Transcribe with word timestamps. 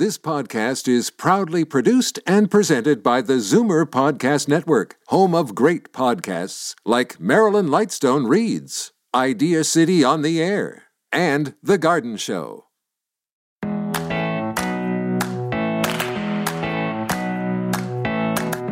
This 0.00 0.16
podcast 0.16 0.88
is 0.88 1.10
proudly 1.10 1.62
produced 1.62 2.20
and 2.26 2.50
presented 2.50 3.02
by 3.02 3.20
the 3.20 3.34
Zoomer 3.34 3.84
Podcast 3.84 4.48
Network, 4.48 4.96
home 5.08 5.34
of 5.34 5.54
great 5.54 5.92
podcasts 5.92 6.74
like 6.86 7.20
Marilyn 7.20 7.66
Lightstone 7.66 8.26
Reads, 8.26 8.92
Idea 9.14 9.62
City 9.62 10.02
on 10.02 10.22
the 10.22 10.42
Air, 10.42 10.84
and 11.12 11.52
The 11.62 11.76
Garden 11.76 12.16
Show. 12.16 12.64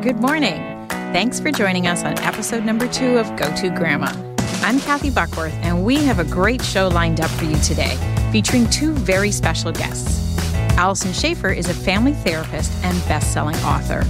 Good 0.01 0.21
morning. 0.23 0.89
Thanks 0.89 1.39
for 1.39 1.53
joining 1.53 1.87
us 1.87 2.05
on 2.05 2.19
episode 2.21 2.65
number 2.65 2.89
two 2.89 3.19
of 3.19 3.37
Go 3.37 3.55
To 3.57 3.69
Grandma. 3.69 4.15
I'm 4.63 4.81
Kathy 4.81 5.11
Buckworth, 5.11 5.53
and 5.57 5.85
we 5.85 5.97
have 6.05 6.21
a 6.21 6.25
great 6.25 6.63
show 6.63 6.89
lined 6.89 7.21
up 7.21 7.29
for 7.33 7.45
you 7.45 7.59
today, 7.59 7.99
featuring 8.33 8.67
two 8.71 8.95
very 8.95 9.31
special 9.31 9.73
guests. 9.73 10.27
Allison 10.79 11.11
Schafer 11.11 11.55
is 11.55 11.69
a 11.69 11.75
family 11.75 12.13
therapist 12.13 12.73
and 12.85 12.97
best 13.09 13.32
selling 13.32 13.57
author. 13.57 14.05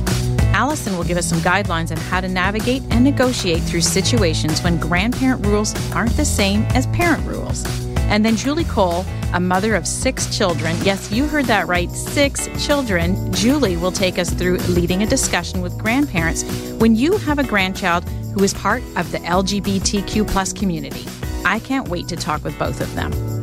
Allison 0.53 0.99
will 0.99 1.05
give 1.05 1.17
us 1.17 1.27
some 1.27 1.39
guidelines 1.39 1.91
on 1.91 1.97
how 1.97 2.21
to 2.21 2.29
navigate 2.29 2.83
and 2.91 3.03
negotiate 3.03 3.63
through 3.63 3.81
situations 3.81 4.61
when 4.61 4.79
grandparent 4.79 5.47
rules 5.47 5.75
aren't 5.95 6.15
the 6.19 6.27
same 6.27 6.65
as 6.75 6.87
parent 6.89 7.27
rules. 7.27 7.65
And 8.11 8.23
then 8.23 8.37
Julie 8.37 8.65
Cole, 8.65 9.07
a 9.33 9.41
mother 9.41 9.75
of 9.75 9.87
six 9.87 10.37
children. 10.37 10.77
Yes, 10.83 11.11
you 11.11 11.27
heard 11.27 11.47
that 11.47 11.67
right, 11.69 11.91
six 11.91 12.49
children. 12.63 13.33
Julie 13.33 13.79
will 13.79 13.93
take 13.93 14.19
us 14.19 14.29
through 14.29 14.59
leading 14.69 15.03
a 15.03 15.07
discussion 15.07 15.63
with 15.63 15.79
grandparents 15.79 16.43
when 16.81 16.95
you 16.95 17.17
have 17.17 17.39
a 17.39 17.45
grandchild 17.45 18.07
who 18.35 18.45
is 18.45 18.53
part 18.53 18.83
of 18.95 19.11
the 19.11 19.19
LGBTQ 19.21 20.29
plus 20.29 20.53
community. 20.53 21.07
I 21.47 21.61
can't 21.61 21.89
wait 21.89 22.09
to 22.09 22.17
talk 22.17 22.45
with 22.45 22.59
both 22.59 22.83
of 22.83 22.95
them. 22.95 23.38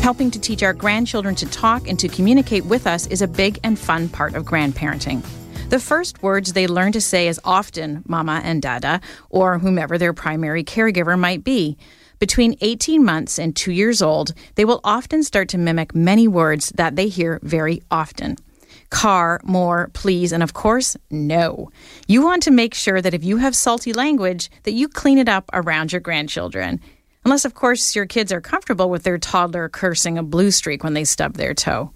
Helping 0.00 0.30
to 0.30 0.40
teach 0.40 0.62
our 0.62 0.72
grandchildren 0.72 1.34
to 1.34 1.46
talk 1.46 1.86
and 1.86 1.98
to 1.98 2.08
communicate 2.08 2.64
with 2.64 2.86
us 2.86 3.06
is 3.08 3.20
a 3.20 3.28
big 3.28 3.60
and 3.62 3.78
fun 3.78 4.08
part 4.08 4.34
of 4.34 4.46
grandparenting. 4.46 5.22
The 5.68 5.78
first 5.78 6.22
words 6.22 6.54
they 6.54 6.66
learn 6.66 6.92
to 6.92 7.02
say 7.02 7.28
is 7.28 7.38
often 7.44 8.02
mama 8.08 8.40
and 8.42 8.62
dada, 8.62 9.02
or 9.28 9.58
whomever 9.58 9.98
their 9.98 10.14
primary 10.14 10.64
caregiver 10.64 11.18
might 11.18 11.44
be. 11.44 11.76
Between 12.18 12.56
18 12.62 13.04
months 13.04 13.38
and 13.38 13.54
two 13.54 13.72
years 13.72 14.00
old, 14.00 14.32
they 14.54 14.64
will 14.64 14.80
often 14.84 15.22
start 15.22 15.50
to 15.50 15.58
mimic 15.58 15.94
many 15.94 16.26
words 16.26 16.70
that 16.76 16.96
they 16.96 17.08
hear 17.08 17.38
very 17.42 17.82
often 17.90 18.36
car, 18.90 19.40
more, 19.44 19.88
please, 19.92 20.32
and 20.32 20.42
of 20.42 20.52
course, 20.52 20.96
no. 21.10 21.70
You 22.08 22.22
want 22.22 22.42
to 22.42 22.50
make 22.50 22.74
sure 22.74 23.00
that 23.00 23.14
if 23.14 23.22
you 23.24 23.36
have 23.36 23.54
salty 23.54 23.92
language, 23.92 24.50
that 24.64 24.72
you 24.72 24.88
clean 24.88 25.18
it 25.18 25.28
up 25.28 25.48
around 25.52 25.92
your 25.92 26.00
grandchildren. 26.00 26.80
Unless, 27.24 27.44
of 27.44 27.54
course, 27.54 27.94
your 27.94 28.06
kids 28.06 28.32
are 28.32 28.40
comfortable 28.40 28.88
with 28.88 29.02
their 29.02 29.18
toddler 29.18 29.68
cursing 29.68 30.16
a 30.16 30.22
blue 30.22 30.50
streak 30.50 30.82
when 30.82 30.94
they 30.94 31.04
stub 31.04 31.34
their 31.34 31.54
toe. 31.54 31.92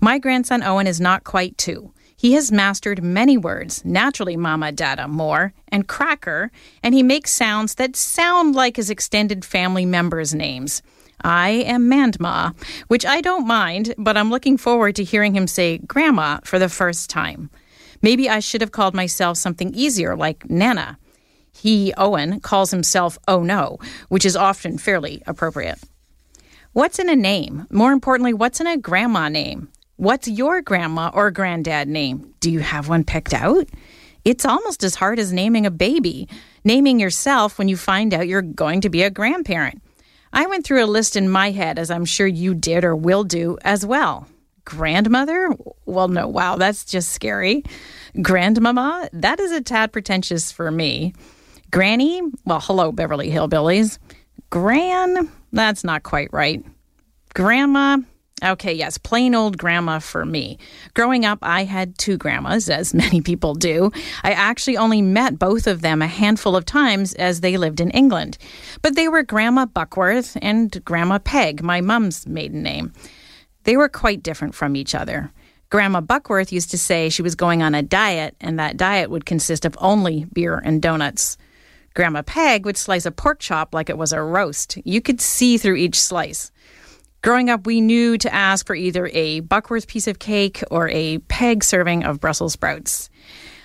My 0.00 0.18
grandson 0.18 0.62
Owen 0.62 0.86
is 0.86 1.00
not 1.00 1.24
quite 1.24 1.58
two. 1.58 1.92
He 2.16 2.32
has 2.32 2.50
mastered 2.50 3.02
many 3.02 3.36
words, 3.36 3.84
naturally 3.84 4.36
mama, 4.36 4.72
dada, 4.72 5.06
more, 5.06 5.52
and 5.68 5.86
cracker, 5.86 6.50
and 6.82 6.94
he 6.94 7.02
makes 7.02 7.32
sounds 7.32 7.76
that 7.76 7.94
sound 7.94 8.56
like 8.56 8.76
his 8.76 8.90
extended 8.90 9.44
family 9.44 9.86
members' 9.86 10.34
names. 10.34 10.82
I 11.22 11.50
am 11.50 11.88
Mandma, 11.90 12.54
which 12.88 13.06
I 13.06 13.20
don't 13.20 13.46
mind, 13.46 13.94
but 13.98 14.16
I'm 14.16 14.30
looking 14.30 14.56
forward 14.56 14.96
to 14.96 15.04
hearing 15.04 15.34
him 15.34 15.46
say 15.46 15.78
grandma 15.78 16.40
for 16.42 16.58
the 16.58 16.68
first 16.68 17.10
time. 17.10 17.50
Maybe 18.02 18.28
I 18.28 18.40
should 18.40 18.60
have 18.60 18.72
called 18.72 18.94
myself 18.94 19.36
something 19.36 19.74
easier 19.74 20.16
like 20.16 20.48
Nana. 20.48 20.98
He, 21.52 21.92
Owen, 21.96 22.40
calls 22.40 22.70
himself 22.70 23.18
Oh 23.26 23.42
No, 23.42 23.78
which 24.08 24.24
is 24.24 24.36
often 24.36 24.78
fairly 24.78 25.22
appropriate. 25.26 25.78
What's 26.72 26.98
in 26.98 27.08
a 27.08 27.16
name? 27.16 27.66
More 27.70 27.92
importantly, 27.92 28.34
what's 28.34 28.60
in 28.60 28.66
a 28.66 28.76
grandma 28.76 29.28
name? 29.28 29.68
What's 29.96 30.28
your 30.28 30.62
grandma 30.62 31.10
or 31.12 31.30
granddad 31.32 31.88
name? 31.88 32.34
Do 32.38 32.50
you 32.52 32.60
have 32.60 32.88
one 32.88 33.02
picked 33.02 33.34
out? 33.34 33.66
It's 34.24 34.44
almost 34.44 34.84
as 34.84 34.94
hard 34.94 35.18
as 35.18 35.32
naming 35.32 35.66
a 35.66 35.70
baby, 35.70 36.28
naming 36.64 37.00
yourself 37.00 37.58
when 37.58 37.68
you 37.68 37.76
find 37.76 38.14
out 38.14 38.28
you're 38.28 38.42
going 38.42 38.82
to 38.82 38.90
be 38.90 39.02
a 39.02 39.10
grandparent. 39.10 39.82
I 40.32 40.46
went 40.46 40.64
through 40.64 40.84
a 40.84 40.86
list 40.86 41.16
in 41.16 41.28
my 41.28 41.50
head, 41.50 41.78
as 41.78 41.90
I'm 41.90 42.04
sure 42.04 42.26
you 42.26 42.54
did 42.54 42.84
or 42.84 42.94
will 42.94 43.24
do 43.24 43.58
as 43.62 43.84
well. 43.86 44.28
Grandmother? 44.64 45.50
Well, 45.86 46.08
no, 46.08 46.28
wow, 46.28 46.56
that's 46.56 46.84
just 46.84 47.12
scary. 47.12 47.64
Grandmama? 48.20 49.08
That 49.14 49.40
is 49.40 49.50
a 49.50 49.62
tad 49.62 49.92
pretentious 49.92 50.52
for 50.52 50.70
me. 50.70 51.14
Granny? 51.70 52.22
Well, 52.44 52.60
hello, 52.60 52.92
Beverly 52.92 53.30
Hillbillies. 53.30 53.98
Gran? 54.50 55.30
That's 55.52 55.84
not 55.84 56.02
quite 56.02 56.32
right. 56.32 56.64
Grandma? 57.34 57.98
Okay, 58.42 58.72
yes, 58.72 58.98
plain 58.98 59.34
old 59.34 59.58
grandma 59.58 59.98
for 59.98 60.24
me. 60.24 60.58
Growing 60.94 61.24
up, 61.24 61.40
I 61.42 61.64
had 61.64 61.98
two 61.98 62.16
grandmas, 62.16 62.70
as 62.70 62.94
many 63.02 63.20
people 63.20 63.54
do. 63.54 63.90
I 64.22 64.32
actually 64.32 64.76
only 64.76 65.02
met 65.02 65.38
both 65.38 65.66
of 65.66 65.82
them 65.82 66.00
a 66.00 66.06
handful 66.06 66.56
of 66.56 66.64
times 66.64 67.14
as 67.14 67.40
they 67.40 67.56
lived 67.56 67.80
in 67.80 67.90
England. 67.90 68.38
But 68.80 68.94
they 68.94 69.08
were 69.08 69.22
Grandma 69.22 69.66
Buckworth 69.66 70.36
and 70.40 70.82
Grandma 70.84 71.18
Peg, 71.18 71.62
my 71.62 71.80
mum's 71.80 72.26
maiden 72.26 72.62
name. 72.62 72.92
They 73.64 73.76
were 73.76 73.88
quite 73.88 74.22
different 74.22 74.54
from 74.54 74.76
each 74.76 74.94
other. 74.94 75.32
Grandma 75.70 76.00
Buckworth 76.00 76.52
used 76.52 76.70
to 76.70 76.78
say 76.78 77.10
she 77.10 77.22
was 77.22 77.34
going 77.34 77.62
on 77.62 77.74
a 77.74 77.82
diet, 77.82 78.36
and 78.40 78.58
that 78.58 78.78
diet 78.78 79.10
would 79.10 79.26
consist 79.26 79.66
of 79.66 79.76
only 79.80 80.24
beer 80.32 80.62
and 80.64 80.80
donuts. 80.80 81.36
Grandma 81.98 82.22
Peg 82.22 82.64
would 82.64 82.76
slice 82.76 83.06
a 83.06 83.10
pork 83.10 83.40
chop 83.40 83.74
like 83.74 83.90
it 83.90 83.98
was 83.98 84.12
a 84.12 84.22
roast. 84.22 84.78
You 84.84 85.00
could 85.00 85.20
see 85.20 85.58
through 85.58 85.74
each 85.74 86.00
slice. 86.00 86.52
Growing 87.22 87.50
up, 87.50 87.66
we 87.66 87.80
knew 87.80 88.16
to 88.18 88.32
ask 88.32 88.64
for 88.68 88.76
either 88.76 89.10
a 89.12 89.40
Buckworth 89.40 89.88
piece 89.88 90.06
of 90.06 90.20
cake 90.20 90.62
or 90.70 90.88
a 90.90 91.18
peg 91.18 91.64
serving 91.64 92.04
of 92.04 92.20
Brussels 92.20 92.52
sprouts. 92.52 93.10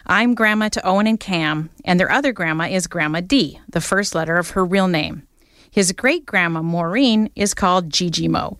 I'm 0.07 0.33
grandma 0.33 0.69
to 0.69 0.83
Owen 0.83 1.05
and 1.05 1.19
Cam, 1.19 1.69
and 1.85 1.99
their 1.99 2.09
other 2.09 2.31
grandma 2.31 2.63
is 2.63 2.88
Grandma 2.88 3.21
D, 3.21 3.59
the 3.69 3.79
first 3.79 4.16
letter 4.16 4.38
of 4.38 4.50
her 4.50 4.65
real 4.65 4.88
name. 4.88 5.27
His 5.69 5.91
great 5.91 6.25
grandma, 6.25 6.63
Maureen, 6.63 7.29
is 7.35 7.53
called 7.53 7.91
Gigi 7.91 8.27
Mo. 8.27 8.57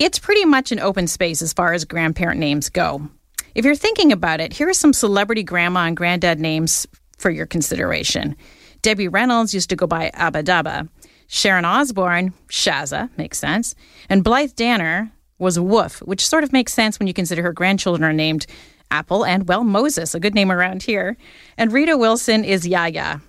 It's 0.00 0.18
pretty 0.18 0.44
much 0.44 0.72
an 0.72 0.80
open 0.80 1.06
space 1.06 1.40
as 1.40 1.52
far 1.52 1.72
as 1.72 1.84
grandparent 1.84 2.40
names 2.40 2.68
go. 2.68 3.08
If 3.54 3.64
you're 3.64 3.76
thinking 3.76 4.10
about 4.10 4.40
it, 4.40 4.54
here 4.54 4.68
are 4.68 4.74
some 4.74 4.92
celebrity 4.92 5.44
grandma 5.44 5.86
and 5.86 5.96
granddad 5.96 6.40
names 6.40 6.84
for 7.16 7.30
your 7.30 7.46
consideration. 7.46 8.34
Debbie 8.82 9.08
Reynolds 9.08 9.54
used 9.54 9.70
to 9.70 9.76
go 9.76 9.86
by 9.86 10.10
Abba 10.14 10.42
Abadaba. 10.42 10.88
Sharon 11.26 11.64
Osbourne, 11.64 12.32
Shaza, 12.48 13.10
makes 13.18 13.38
sense. 13.38 13.74
And 14.08 14.24
Blythe 14.24 14.54
Danner 14.54 15.10
was 15.38 15.58
Woof, 15.58 16.00
which 16.00 16.26
sort 16.26 16.42
of 16.42 16.52
makes 16.52 16.72
sense 16.72 16.98
when 16.98 17.06
you 17.06 17.14
consider 17.14 17.42
her 17.42 17.52
grandchildren 17.52 18.08
are 18.08 18.14
named 18.14 18.46
Apple 18.90 19.24
and, 19.24 19.46
well, 19.46 19.62
Moses, 19.64 20.14
a 20.14 20.20
good 20.20 20.34
name 20.34 20.50
around 20.50 20.82
here. 20.82 21.16
And 21.56 21.72
Rita 21.72 21.96
Wilson 21.96 22.44
is 22.44 22.66
Yaya. 22.66 23.20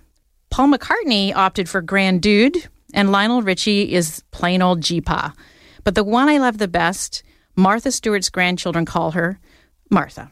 Paul 0.49 0.69
McCartney 0.69 1.33
opted 1.35 1.69
for 1.69 1.81
Grand 1.81 2.21
Dude, 2.21 2.67
and 2.93 3.11
Lionel 3.11 3.41
Richie 3.41 3.93
is 3.93 4.23
plain 4.31 4.61
old 4.61 4.81
Jeepa. 4.81 5.33
But 5.83 5.95
the 5.95 6.03
one 6.03 6.29
I 6.29 6.37
love 6.37 6.57
the 6.57 6.67
best, 6.67 7.23
Martha 7.55 7.91
Stewart's 7.91 8.29
grandchildren 8.29 8.85
call 8.85 9.11
her 9.11 9.39
Martha. 9.89 10.31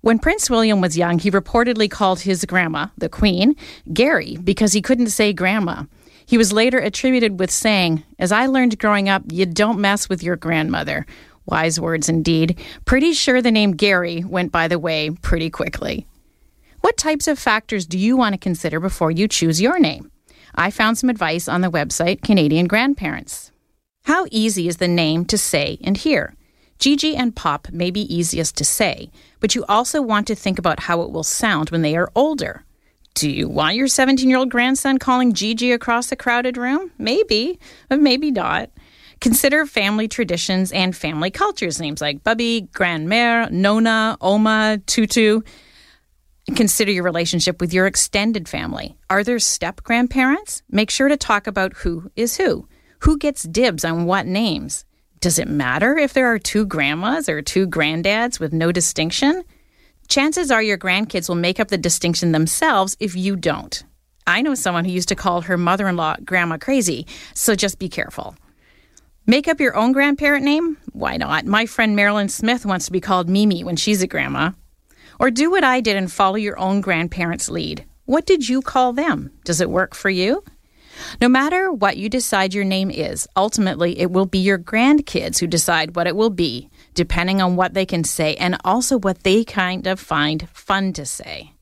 When 0.00 0.18
Prince 0.18 0.48
William 0.48 0.80
was 0.80 0.96
young, 0.96 1.18
he 1.18 1.30
reportedly 1.30 1.90
called 1.90 2.20
his 2.20 2.44
grandma, 2.44 2.88
the 2.96 3.08
Queen, 3.08 3.56
Gary, 3.92 4.36
because 4.42 4.72
he 4.72 4.82
couldn't 4.82 5.08
say 5.08 5.32
grandma. 5.32 5.84
He 6.26 6.38
was 6.38 6.52
later 6.52 6.78
attributed 6.78 7.38
with 7.38 7.50
saying, 7.50 8.04
As 8.18 8.32
I 8.32 8.46
learned 8.46 8.78
growing 8.78 9.08
up, 9.08 9.22
you 9.30 9.46
don't 9.46 9.80
mess 9.80 10.08
with 10.08 10.22
your 10.22 10.36
grandmother. 10.36 11.06
Wise 11.46 11.78
words 11.78 12.08
indeed. 12.08 12.58
Pretty 12.84 13.12
sure 13.12 13.40
the 13.40 13.52
name 13.52 13.72
Gary 13.72 14.24
went 14.24 14.50
by 14.50 14.68
the 14.68 14.78
way 14.78 15.10
pretty 15.10 15.50
quickly. 15.50 16.06
What 16.80 16.96
types 16.96 17.28
of 17.28 17.38
factors 17.38 17.86
do 17.86 17.98
you 17.98 18.16
want 18.16 18.34
to 18.34 18.38
consider 18.38 18.80
before 18.80 19.10
you 19.10 19.28
choose 19.28 19.60
your 19.60 19.78
name? 19.78 20.10
I 20.54 20.70
found 20.70 20.98
some 20.98 21.10
advice 21.10 21.48
on 21.48 21.60
the 21.60 21.70
website 21.70 22.22
Canadian 22.22 22.66
Grandparents. 22.66 23.52
How 24.04 24.26
easy 24.30 24.68
is 24.68 24.76
the 24.76 24.88
name 24.88 25.24
to 25.26 25.38
say 25.38 25.78
and 25.82 25.96
hear? 25.96 26.34
Gigi 26.78 27.16
and 27.16 27.34
Pop 27.34 27.70
may 27.72 27.90
be 27.90 28.14
easiest 28.14 28.56
to 28.56 28.64
say, 28.64 29.10
but 29.46 29.54
you 29.54 29.64
also 29.68 30.02
want 30.02 30.26
to 30.26 30.34
think 30.34 30.58
about 30.58 30.80
how 30.80 31.02
it 31.02 31.12
will 31.12 31.22
sound 31.22 31.70
when 31.70 31.82
they 31.82 31.94
are 31.94 32.10
older. 32.16 32.64
Do 33.14 33.30
you 33.30 33.48
want 33.48 33.76
your 33.76 33.86
17 33.86 34.28
year 34.28 34.38
old 34.38 34.50
grandson 34.50 34.98
calling 34.98 35.34
Gigi 35.34 35.70
across 35.70 36.10
a 36.10 36.16
crowded 36.16 36.56
room? 36.56 36.90
Maybe, 36.98 37.60
but 37.88 38.00
maybe 38.00 38.32
not. 38.32 38.70
Consider 39.20 39.64
family 39.64 40.08
traditions 40.08 40.72
and 40.72 40.96
family 40.96 41.30
cultures, 41.30 41.80
names 41.80 42.00
like 42.00 42.24
Bubby, 42.24 42.66
Grandmère, 42.72 43.48
Nona, 43.52 44.18
Oma, 44.20 44.80
Tutu. 44.84 45.42
Consider 46.56 46.90
your 46.90 47.04
relationship 47.04 47.60
with 47.60 47.72
your 47.72 47.86
extended 47.86 48.48
family. 48.48 48.96
Are 49.08 49.22
there 49.22 49.38
step 49.38 49.80
grandparents? 49.84 50.64
Make 50.68 50.90
sure 50.90 51.08
to 51.08 51.16
talk 51.16 51.46
about 51.46 51.72
who 51.72 52.10
is 52.16 52.36
who. 52.36 52.66
Who 53.02 53.16
gets 53.16 53.44
dibs 53.44 53.84
on 53.84 54.06
what 54.06 54.26
names? 54.26 54.84
Does 55.20 55.38
it 55.38 55.48
matter 55.48 55.96
if 55.96 56.12
there 56.12 56.32
are 56.32 56.38
two 56.38 56.66
grandmas 56.66 57.28
or 57.28 57.42
two 57.42 57.66
granddads 57.66 58.38
with 58.38 58.52
no 58.52 58.72
distinction? 58.72 59.44
chances 60.08 60.50
are 60.50 60.62
your 60.62 60.78
grandkids 60.78 61.28
will 61.28 61.36
make 61.36 61.60
up 61.60 61.68
the 61.68 61.78
distinction 61.78 62.32
themselves 62.32 62.96
if 63.00 63.14
you 63.14 63.36
don't. 63.36 63.84
I 64.26 64.42
know 64.42 64.54
someone 64.54 64.84
who 64.84 64.90
used 64.90 65.08
to 65.08 65.14
call 65.14 65.42
her 65.42 65.56
mother 65.56 65.88
in 65.88 65.96
law 65.96 66.16
Grandma 66.24 66.58
Crazy, 66.58 67.06
so 67.34 67.54
just 67.54 67.78
be 67.78 67.88
careful. 67.88 68.36
Make 69.26 69.48
up 69.48 69.60
your 69.60 69.76
own 69.76 69.92
grandparent 69.92 70.44
name? 70.44 70.78
Why 70.92 71.16
not? 71.16 71.46
My 71.46 71.66
friend 71.66 71.96
Marilyn 71.96 72.28
Smith 72.28 72.64
wants 72.64 72.86
to 72.86 72.92
be 72.92 73.00
called 73.00 73.28
Mimi 73.28 73.64
when 73.64 73.76
she's 73.76 74.02
a 74.02 74.06
grandma. 74.06 74.52
Or 75.18 75.30
do 75.30 75.50
what 75.50 75.64
I 75.64 75.80
did 75.80 75.96
and 75.96 76.10
follow 76.10 76.36
your 76.36 76.58
own 76.58 76.80
grandparents' 76.80 77.48
lead. 77.48 77.84
What 78.04 78.26
did 78.26 78.48
you 78.48 78.62
call 78.62 78.92
them? 78.92 79.30
Does 79.44 79.60
it 79.60 79.70
work 79.70 79.94
for 79.94 80.10
you? 80.10 80.44
No 81.20 81.28
matter 81.28 81.72
what 81.72 81.96
you 81.96 82.08
decide 82.08 82.54
your 82.54 82.64
name 82.64 82.90
is, 82.90 83.28
ultimately 83.36 83.98
it 83.98 84.10
will 84.10 84.26
be 84.26 84.38
your 84.38 84.58
grandkids 84.58 85.38
who 85.38 85.46
decide 85.46 85.96
what 85.96 86.06
it 86.06 86.16
will 86.16 86.30
be, 86.30 86.68
depending 86.94 87.40
on 87.42 87.56
what 87.56 87.74
they 87.74 87.86
can 87.86 88.04
say 88.04 88.34
and 88.36 88.56
also 88.64 88.98
what 88.98 89.22
they 89.22 89.44
kind 89.44 89.86
of 89.86 90.00
find 90.00 90.48
fun 90.50 90.92
to 90.94 91.04
say. 91.04 91.52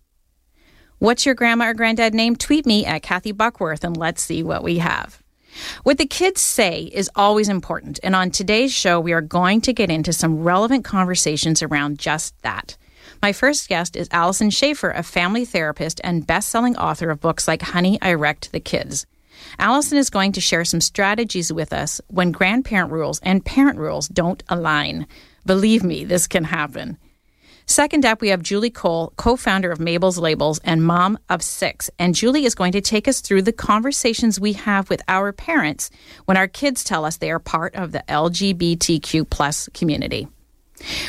What's 0.99 1.27
your 1.27 1.35
grandma 1.35 1.67
or 1.67 1.75
granddad 1.75 2.15
name? 2.15 2.37
Tweet 2.37 2.67
me 2.67 2.87
at 2.87 3.03
Kathy 3.03 3.33
Buckworth 3.33 3.85
and 3.85 3.97
let's 3.97 4.23
see 4.23 4.43
what 4.43 4.63
we 4.63 4.79
have. 4.79 5.23
What 5.83 5.99
the 5.99 6.07
kids 6.07 6.41
say 6.41 6.91
is 6.93 7.11
always 7.15 7.49
important, 7.49 8.01
and 8.03 8.17
on 8.17 8.31
today's 8.31 8.73
show, 8.73 8.99
we 8.99 9.13
are 9.13 9.21
going 9.21 9.61
to 9.63 9.73
get 9.73 9.91
into 9.91 10.13
some 10.13 10.43
relevant 10.43 10.85
conversations 10.85 11.63
around 11.63 11.99
just 11.99 12.35
that. 12.43 12.77
My 13.23 13.33
first 13.33 13.69
guest 13.69 13.97
is 13.97 14.09
Allison 14.11 14.51
Schafer, 14.51 14.97
a 14.97 15.03
family 15.03 15.45
therapist 15.45 16.01
and 16.03 16.27
best 16.27 16.49
selling 16.49 16.77
author 16.77 17.11
of 17.11 17.21
books 17.21 17.47
like 17.47 17.63
Honey, 17.63 17.99
I 18.03 18.15
Wrecked 18.15 18.51
the 18.51 18.61
Kids. 18.61 19.07
Allison 19.59 19.99
is 19.99 20.11
going 20.11 20.33
to 20.33 20.41
share 20.41 20.65
some 20.65 20.81
strategies 20.81 21.53
with 21.53 21.73
us 21.73 22.01
when 22.09 22.33
grandparent 22.33 22.93
rules 22.93 23.21
and 23.21 23.45
parent 23.45 23.79
rules 23.79 24.09
don't 24.09 24.43
align. 24.49 25.07
Believe 25.47 25.85
me, 25.85 26.05
this 26.05 26.27
can 26.27 26.45
happen. 26.45 26.99
Second 27.67 28.05
up, 28.05 28.21
we 28.21 28.29
have 28.29 28.43
Julie 28.43 28.71
Cole, 28.71 29.15
co 29.17 29.37
founder 29.37 29.73
of 29.73 29.81
Mabel's 29.81 30.19
Labels 30.19 30.61
and 30.65 30.85
mom 30.85 31.19
of 31.31 31.43
six. 31.43 31.91
And 31.99 32.15
Julie 32.15 32.45
is 32.45 32.55
going 32.55 32.73
to 32.73 32.83
take 32.83 33.09
us 33.09 33.21
through 33.21 33.43
the 33.43 33.53
conversations 33.53 34.39
we 34.39 34.53
have 34.53 34.91
with 34.91 35.01
our 35.09 35.33
parents 35.33 35.91
when 36.27 36.37
our 36.37 36.47
kids 36.47 36.85
tell 36.85 37.07
us 37.07 37.17
they 37.17 37.31
are 37.31 37.39
part 37.39 37.75
of 37.75 37.93
the 37.93 38.05
LGBTQ 38.07 39.29
plus 39.31 39.71
community. 39.73 40.29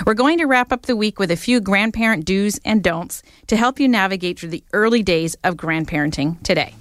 We're 0.06 0.14
going 0.14 0.38
to 0.38 0.46
wrap 0.46 0.72
up 0.72 0.84
the 0.84 0.96
week 0.96 1.20
with 1.20 1.32
a 1.32 1.36
few 1.36 1.60
grandparent 1.60 2.24
do's 2.24 2.60
and 2.64 2.84
don'ts 2.84 3.24
to 3.48 3.58
help 3.58 3.80
you 3.80 3.88
navigate 3.88 4.40
through 4.40 4.50
the 4.50 4.64
early 4.72 5.04
days 5.04 5.36
of 5.44 5.56
grandparenting 5.56 6.42
today. 6.44 6.74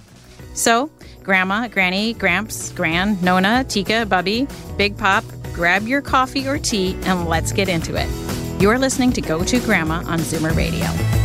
So, 0.53 0.89
Grandma, 1.25 1.67
Granny, 1.67 2.13
Gramps, 2.13 2.71
Gran, 2.71 3.19
Nona, 3.21 3.63
Tika, 3.63 4.05
Bubby, 4.05 4.47
Big 4.77 4.95
Pop, 4.95 5.23
grab 5.53 5.87
your 5.87 6.01
coffee 6.01 6.47
or 6.47 6.59
tea 6.59 6.95
and 7.05 7.27
let's 7.27 7.51
get 7.51 7.67
into 7.67 7.95
it. 7.95 8.61
You're 8.61 8.77
listening 8.77 9.11
to 9.13 9.21
Go 9.21 9.43
To 9.43 9.59
Grandma 9.61 10.03
on 10.05 10.19
Zoomer 10.19 10.55
Radio. 10.55 11.24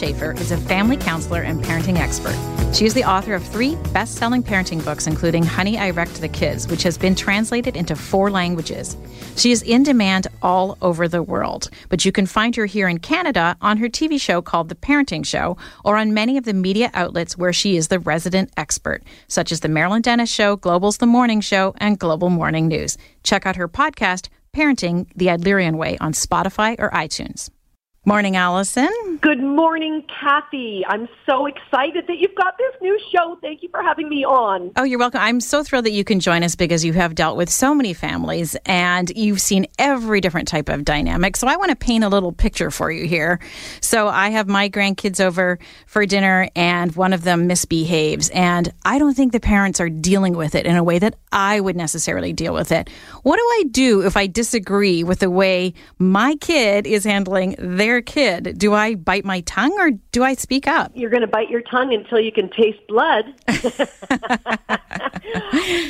Schafer 0.00 0.34
is 0.40 0.50
a 0.50 0.56
family 0.56 0.96
counselor 0.96 1.42
and 1.42 1.62
parenting 1.62 1.98
expert. 1.98 2.34
She 2.74 2.86
is 2.86 2.94
the 2.94 3.04
author 3.04 3.34
of 3.34 3.44
three 3.44 3.76
best 3.92 4.14
selling 4.14 4.42
parenting 4.42 4.82
books, 4.82 5.06
including 5.06 5.42
Honey, 5.42 5.76
I 5.76 5.90
Wrecked 5.90 6.22
the 6.22 6.28
Kids, 6.28 6.66
which 6.68 6.82
has 6.84 6.96
been 6.96 7.14
translated 7.14 7.76
into 7.76 7.94
four 7.94 8.30
languages. 8.30 8.96
She 9.36 9.52
is 9.52 9.60
in 9.62 9.82
demand 9.82 10.26
all 10.40 10.78
over 10.80 11.06
the 11.06 11.22
world, 11.22 11.68
but 11.90 12.06
you 12.06 12.12
can 12.12 12.24
find 12.24 12.56
her 12.56 12.64
here 12.64 12.88
in 12.88 12.98
Canada 12.98 13.58
on 13.60 13.76
her 13.76 13.90
TV 13.90 14.18
show 14.18 14.40
called 14.40 14.70
The 14.70 14.74
Parenting 14.74 15.26
Show 15.26 15.58
or 15.84 15.98
on 15.98 16.14
many 16.14 16.38
of 16.38 16.44
the 16.44 16.54
media 16.54 16.90
outlets 16.94 17.36
where 17.36 17.52
she 17.52 17.76
is 17.76 17.88
the 17.88 17.98
resident 17.98 18.50
expert, 18.56 19.02
such 19.28 19.52
as 19.52 19.60
The 19.60 19.68
Marilyn 19.68 20.00
Denis 20.00 20.30
Show, 20.30 20.56
Global's 20.56 20.96
The 20.96 21.04
Morning 21.04 21.42
Show, 21.42 21.74
and 21.76 21.98
Global 21.98 22.30
Morning 22.30 22.68
News. 22.68 22.96
Check 23.22 23.44
out 23.44 23.56
her 23.56 23.68
podcast, 23.68 24.30
Parenting 24.56 25.08
the 25.14 25.26
Adlerian 25.26 25.76
Way, 25.76 25.98
on 25.98 26.14
Spotify 26.14 26.76
or 26.78 26.88
iTunes. 26.90 27.50
Morning, 28.06 28.34
Allison. 28.34 29.18
Good 29.20 29.42
morning, 29.42 30.02
Kathy. 30.08 30.82
I'm 30.88 31.06
so 31.26 31.44
excited 31.44 32.06
that 32.06 32.16
you've 32.16 32.34
got 32.34 32.56
this 32.56 32.72
new 32.80 32.98
show. 33.14 33.36
Thank 33.42 33.62
you 33.62 33.68
for 33.68 33.82
having 33.82 34.08
me 34.08 34.24
on. 34.24 34.72
Oh, 34.76 34.84
you're 34.84 34.98
welcome. 34.98 35.20
I'm 35.20 35.38
so 35.38 35.62
thrilled 35.62 35.84
that 35.84 35.92
you 35.92 36.02
can 36.02 36.18
join 36.18 36.42
us 36.42 36.56
because 36.56 36.82
you 36.82 36.94
have 36.94 37.14
dealt 37.14 37.36
with 37.36 37.50
so 37.50 37.74
many 37.74 37.92
families 37.92 38.56
and 38.64 39.10
you've 39.14 39.42
seen 39.42 39.66
every 39.78 40.22
different 40.22 40.48
type 40.48 40.70
of 40.70 40.82
dynamic. 40.82 41.36
So 41.36 41.46
I 41.46 41.56
want 41.56 41.72
to 41.72 41.76
paint 41.76 42.02
a 42.02 42.08
little 42.08 42.32
picture 42.32 42.70
for 42.70 42.90
you 42.90 43.06
here. 43.06 43.38
So 43.82 44.08
I 44.08 44.30
have 44.30 44.48
my 44.48 44.70
grandkids 44.70 45.22
over 45.22 45.58
for 45.84 46.06
dinner 46.06 46.48
and 46.56 46.96
one 46.96 47.12
of 47.12 47.22
them 47.22 47.48
misbehaves. 47.48 48.30
And 48.30 48.72
I 48.82 48.98
don't 48.98 49.12
think 49.12 49.32
the 49.32 49.40
parents 49.40 49.78
are 49.78 49.90
dealing 49.90 50.38
with 50.38 50.54
it 50.54 50.64
in 50.64 50.76
a 50.76 50.82
way 50.82 50.98
that 51.00 51.16
I 51.32 51.60
would 51.60 51.76
necessarily 51.76 52.32
deal 52.32 52.54
with 52.54 52.72
it. 52.72 52.88
What 53.24 53.36
do 53.36 53.42
I 53.42 53.64
do 53.70 54.00
if 54.06 54.16
I 54.16 54.26
disagree 54.26 55.04
with 55.04 55.18
the 55.18 55.28
way 55.28 55.74
my 55.98 56.36
kid 56.36 56.86
is 56.86 57.04
handling 57.04 57.56
their 57.58 57.89
their 57.90 58.00
kid, 58.00 58.56
do 58.56 58.72
I 58.72 58.94
bite 58.94 59.24
my 59.24 59.40
tongue 59.40 59.72
or 59.80 59.90
do 60.12 60.22
I 60.22 60.34
speak 60.34 60.68
up? 60.68 60.92
You're 60.94 61.10
going 61.10 61.22
to 61.22 61.26
bite 61.26 61.50
your 61.50 61.62
tongue 61.62 61.92
until 61.92 62.20
you 62.20 62.30
can 62.30 62.48
taste 62.48 62.78
blood. 62.86 63.24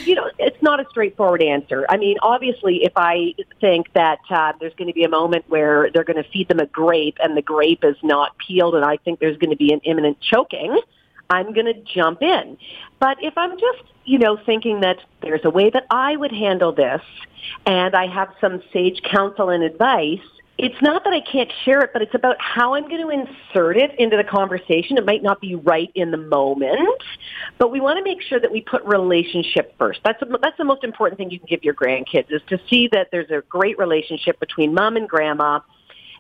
you 0.07 0.15
know, 0.15 0.31
it's 0.39 0.63
not 0.63 0.81
a 0.81 0.87
straightforward 0.89 1.43
answer. 1.43 1.85
I 1.91 1.99
mean, 1.99 2.17
obviously, 2.23 2.85
if 2.85 2.93
I 2.97 3.35
think 3.61 3.93
that 3.93 4.21
uh, 4.31 4.55
there's 4.59 4.73
going 4.77 4.89
to 4.89 4.95
be 4.95 5.05
a 5.05 5.11
moment 5.11 5.45
where 5.49 5.91
they're 5.93 6.05
going 6.05 6.23
to 6.23 6.31
feed 6.31 6.49
them 6.49 6.59
a 6.59 6.65
grape 6.65 7.19
and 7.23 7.37
the 7.37 7.43
grape 7.43 7.85
is 7.85 7.97
not 8.03 8.39
peeled 8.39 8.75
and 8.75 8.85
I 8.85 8.97
think 8.97 9.21
there's 9.21 9.37
going 9.37 9.51
to 9.51 9.57
be 9.57 9.71
an 9.75 9.81
imminent 9.81 10.23
choking, 10.23 10.81
I'm 11.29 11.53
going 11.53 11.67
to 11.67 11.75
jump 11.83 12.23
in. 12.23 12.57
But 12.99 13.19
if 13.23 13.37
I'm 13.37 13.59
just, 13.59 13.83
you 14.07 14.19
know, 14.19 14.39
thinking 14.47 14.81
that 14.81 15.01
there's 15.21 15.45
a 15.45 15.51
way 15.51 15.69
that 15.69 15.85
I 15.91 16.17
would 16.17 16.33
handle 16.33 16.73
this 16.73 17.03
and 17.67 17.95
I 17.95 18.07
have 18.07 18.31
some 18.41 18.63
sage 18.73 19.03
counsel 19.03 19.51
and 19.51 19.63
advice, 19.63 20.21
it's 20.63 20.83
not 20.83 21.05
that 21.05 21.13
I 21.15 21.21
can't 21.21 21.51
share 21.65 21.81
it, 21.81 21.91
but 21.93 22.03
it's 22.03 22.15
about 22.15 22.37
how 22.39 22.75
I'm 22.75 22.87
going 22.87 23.01
to 23.01 23.09
insert 23.09 23.79
it 23.79 23.99
into 23.99 24.17
the 24.17 24.25
conversation. 24.25 24.99
It 24.99 25.07
might 25.07 25.23
not 25.23 25.41
be 25.41 25.55
right 25.55 25.91
in 25.95 26.11
the 26.11 26.19
moment, 26.19 27.03
but 27.57 27.71
we 27.71 27.81
want 27.81 27.99
to 27.99 28.05
make 28.05 28.21
sure 28.21 28.39
that 28.39 28.53
we 28.53 28.61
put 28.61 28.85
relationship 28.85 29.75
first. 29.79 30.01
That's 30.05 30.21
a, 30.21 30.27
that's 30.43 30.59
the 30.59 30.65
most 30.65 30.85
important 30.85 31.19
thing 31.19 31.31
you 31.31 31.39
can 31.39 31.47
give 31.49 31.65
your 31.65 31.73
grandkids 31.73 32.31
is 32.31 32.43
to 32.49 32.61
see 32.69 32.89
that 32.93 33.09
there's 33.11 33.31
a 33.31 33.43
great 33.49 33.79
relationship 33.79 34.39
between 34.39 34.75
mom 34.75 34.97
and 34.97 35.09
grandma. 35.09 35.61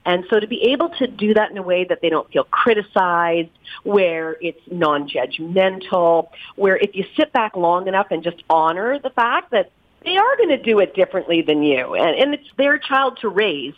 And 0.07 0.25
so 0.31 0.41
to 0.41 0.47
be 0.47 0.73
able 0.73 0.89
to 1.01 1.07
do 1.07 1.35
that 1.35 1.51
in 1.51 1.59
a 1.59 1.63
way 1.63 1.85
that 1.85 2.01
they 2.01 2.09
don't 2.09 2.31
feel 2.33 2.45
criticized, 2.45 3.51
where 3.83 4.39
it's 4.41 4.61
non-judgmental, 4.71 6.31
where 6.57 6.79
if 6.79 6.97
you 6.97 7.05
sit 7.15 7.31
back 7.35 7.57
long 7.57 7.87
enough 7.89 8.07
and 8.11 8.23
just 8.23 8.43
honor 8.49 8.99
the 8.99 9.11
fact 9.11 9.51
that 9.51 9.71
they 10.03 10.17
are 10.17 10.37
going 10.39 10.49
to 10.49 10.63
do 10.63 10.79
it 10.79 10.95
differently 10.95 11.43
than 11.43 11.63
you, 11.63 11.95
and, 11.95 12.17
and 12.17 12.33
it's 12.33 12.49
their 12.57 12.79
child 12.79 13.19
to 13.21 13.29
raise. 13.29 13.75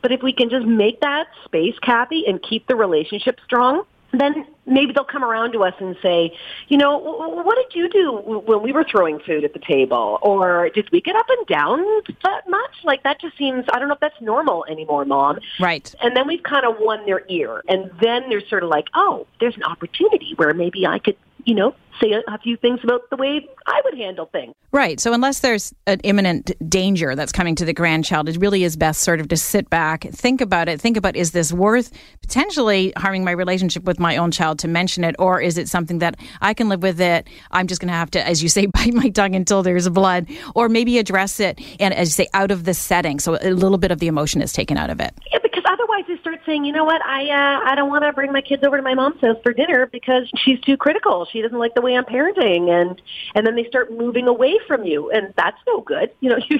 But 0.00 0.12
if 0.12 0.22
we 0.22 0.32
can 0.32 0.50
just 0.50 0.66
make 0.66 1.00
that 1.00 1.28
space, 1.44 1.78
Kathy, 1.80 2.24
and 2.26 2.42
keep 2.42 2.66
the 2.66 2.76
relationship 2.76 3.40
strong, 3.44 3.84
then 4.12 4.46
maybe 4.66 4.92
they'll 4.92 5.04
come 5.04 5.24
around 5.24 5.52
to 5.52 5.64
us 5.64 5.74
and 5.80 5.96
say, 6.02 6.36
you 6.68 6.76
know, 6.76 6.98
what 6.98 7.56
did 7.56 7.74
you 7.74 7.88
do 7.88 8.12
when 8.44 8.62
we 8.62 8.72
were 8.72 8.84
throwing 8.84 9.18
food 9.20 9.42
at 9.42 9.54
the 9.54 9.58
table? 9.58 10.18
Or 10.20 10.68
did 10.68 10.90
we 10.92 11.00
get 11.00 11.16
up 11.16 11.26
and 11.28 11.46
down 11.46 11.82
that 12.22 12.48
much? 12.48 12.70
Like 12.84 13.02
that 13.04 13.20
just 13.20 13.36
seems, 13.38 13.64
I 13.72 13.78
don't 13.78 13.88
know 13.88 13.94
if 13.94 14.00
that's 14.00 14.20
normal 14.20 14.64
anymore, 14.68 15.04
mom. 15.04 15.40
Right. 15.58 15.92
And 16.02 16.14
then 16.14 16.26
we've 16.26 16.42
kind 16.42 16.66
of 16.66 16.76
won 16.78 17.06
their 17.06 17.24
ear. 17.28 17.62
And 17.68 17.90
then 18.00 18.28
they're 18.28 18.46
sort 18.48 18.62
of 18.62 18.68
like, 18.68 18.88
oh, 18.94 19.26
there's 19.40 19.56
an 19.56 19.64
opportunity 19.64 20.34
where 20.36 20.52
maybe 20.52 20.86
I 20.86 20.98
could 20.98 21.16
you 21.44 21.54
know, 21.54 21.74
say 22.02 22.12
a, 22.26 22.38
few 22.38 22.56
things 22.56 22.80
about 22.82 23.08
the 23.10 23.16
way 23.16 23.46
I 23.66 23.80
would 23.84 23.96
handle 23.96 24.26
things. 24.26 24.54
Right. 24.72 24.98
So 24.98 25.12
unless 25.12 25.40
there's 25.40 25.72
an 25.86 26.00
imminent 26.00 26.50
danger 26.68 27.14
that's 27.14 27.30
coming 27.30 27.54
to 27.56 27.64
the 27.64 27.72
grandchild, 27.72 28.28
it 28.28 28.36
really 28.38 28.64
is 28.64 28.76
best 28.76 29.02
sort 29.02 29.20
of 29.20 29.28
to 29.28 29.36
sit 29.36 29.70
back, 29.70 30.02
think 30.10 30.40
about 30.40 30.68
it, 30.68 30.80
think 30.80 30.96
about 30.96 31.14
is 31.14 31.30
this 31.32 31.52
worth 31.52 31.92
potentially 32.22 32.92
harming 32.96 33.24
my 33.24 33.30
relationship 33.30 33.84
with 33.84 34.00
my 34.00 34.16
own 34.16 34.30
child 34.30 34.58
to 34.60 34.68
mention 34.68 35.04
it, 35.04 35.14
or 35.18 35.40
is 35.40 35.58
it 35.58 35.68
something 35.68 35.98
that 35.98 36.16
I 36.40 36.54
can 36.54 36.68
live 36.68 36.82
with 36.82 37.00
it? 37.00 37.28
I'm 37.50 37.66
just 37.66 37.80
going 37.80 37.90
to 37.90 37.94
have 37.94 38.10
to, 38.12 38.26
as 38.26 38.42
you 38.42 38.48
say, 38.48 38.66
bite 38.74 38.94
my 38.94 39.10
tongue 39.10 39.36
until 39.36 39.62
there's 39.62 39.88
blood, 39.88 40.28
or 40.54 40.68
maybe 40.68 40.98
address 40.98 41.38
it 41.38 41.60
and, 41.78 41.94
as 41.94 42.08
you 42.08 42.24
say, 42.24 42.28
out 42.34 42.50
of 42.50 42.64
the 42.64 42.74
setting, 42.74 43.20
so 43.20 43.38
a 43.40 43.50
little 43.50 43.78
bit 43.78 43.90
of 43.90 43.98
the 43.98 44.06
emotion 44.06 44.42
is 44.42 44.52
taken 44.52 44.76
out 44.76 44.90
of 44.90 45.00
it. 45.00 45.14
Yeah, 45.32 45.38
otherwise 45.72 46.04
they 46.08 46.16
start 46.18 46.40
saying, 46.46 46.64
you 46.64 46.72
know 46.72 46.84
what, 46.84 47.04
I 47.04 47.28
uh, 47.30 47.70
I 47.70 47.74
don't 47.74 47.90
want 47.90 48.04
to 48.04 48.12
bring 48.12 48.32
my 48.32 48.42
kids 48.42 48.62
over 48.64 48.76
to 48.76 48.82
my 48.82 48.94
mom's 48.94 49.20
house 49.20 49.38
for 49.42 49.52
dinner 49.52 49.86
because 49.86 50.30
she's 50.36 50.60
too 50.60 50.76
critical 50.76 51.22
she 51.32 51.42
doesn't 51.42 51.58
like 51.58 51.74
the 51.74 51.80
way 51.80 51.96
I'm 51.96 52.04
parenting 52.04 52.70
and 52.70 53.00
and 53.34 53.46
then 53.46 53.54
they 53.54 53.64
start 53.64 53.92
moving 53.92 54.28
away 54.28 54.58
from 54.66 54.84
you 54.84 55.10
and 55.10 55.32
that's 55.36 55.58
no 55.66 55.80
good. 55.80 56.10
You 56.20 56.30
know, 56.30 56.38
you 56.48 56.58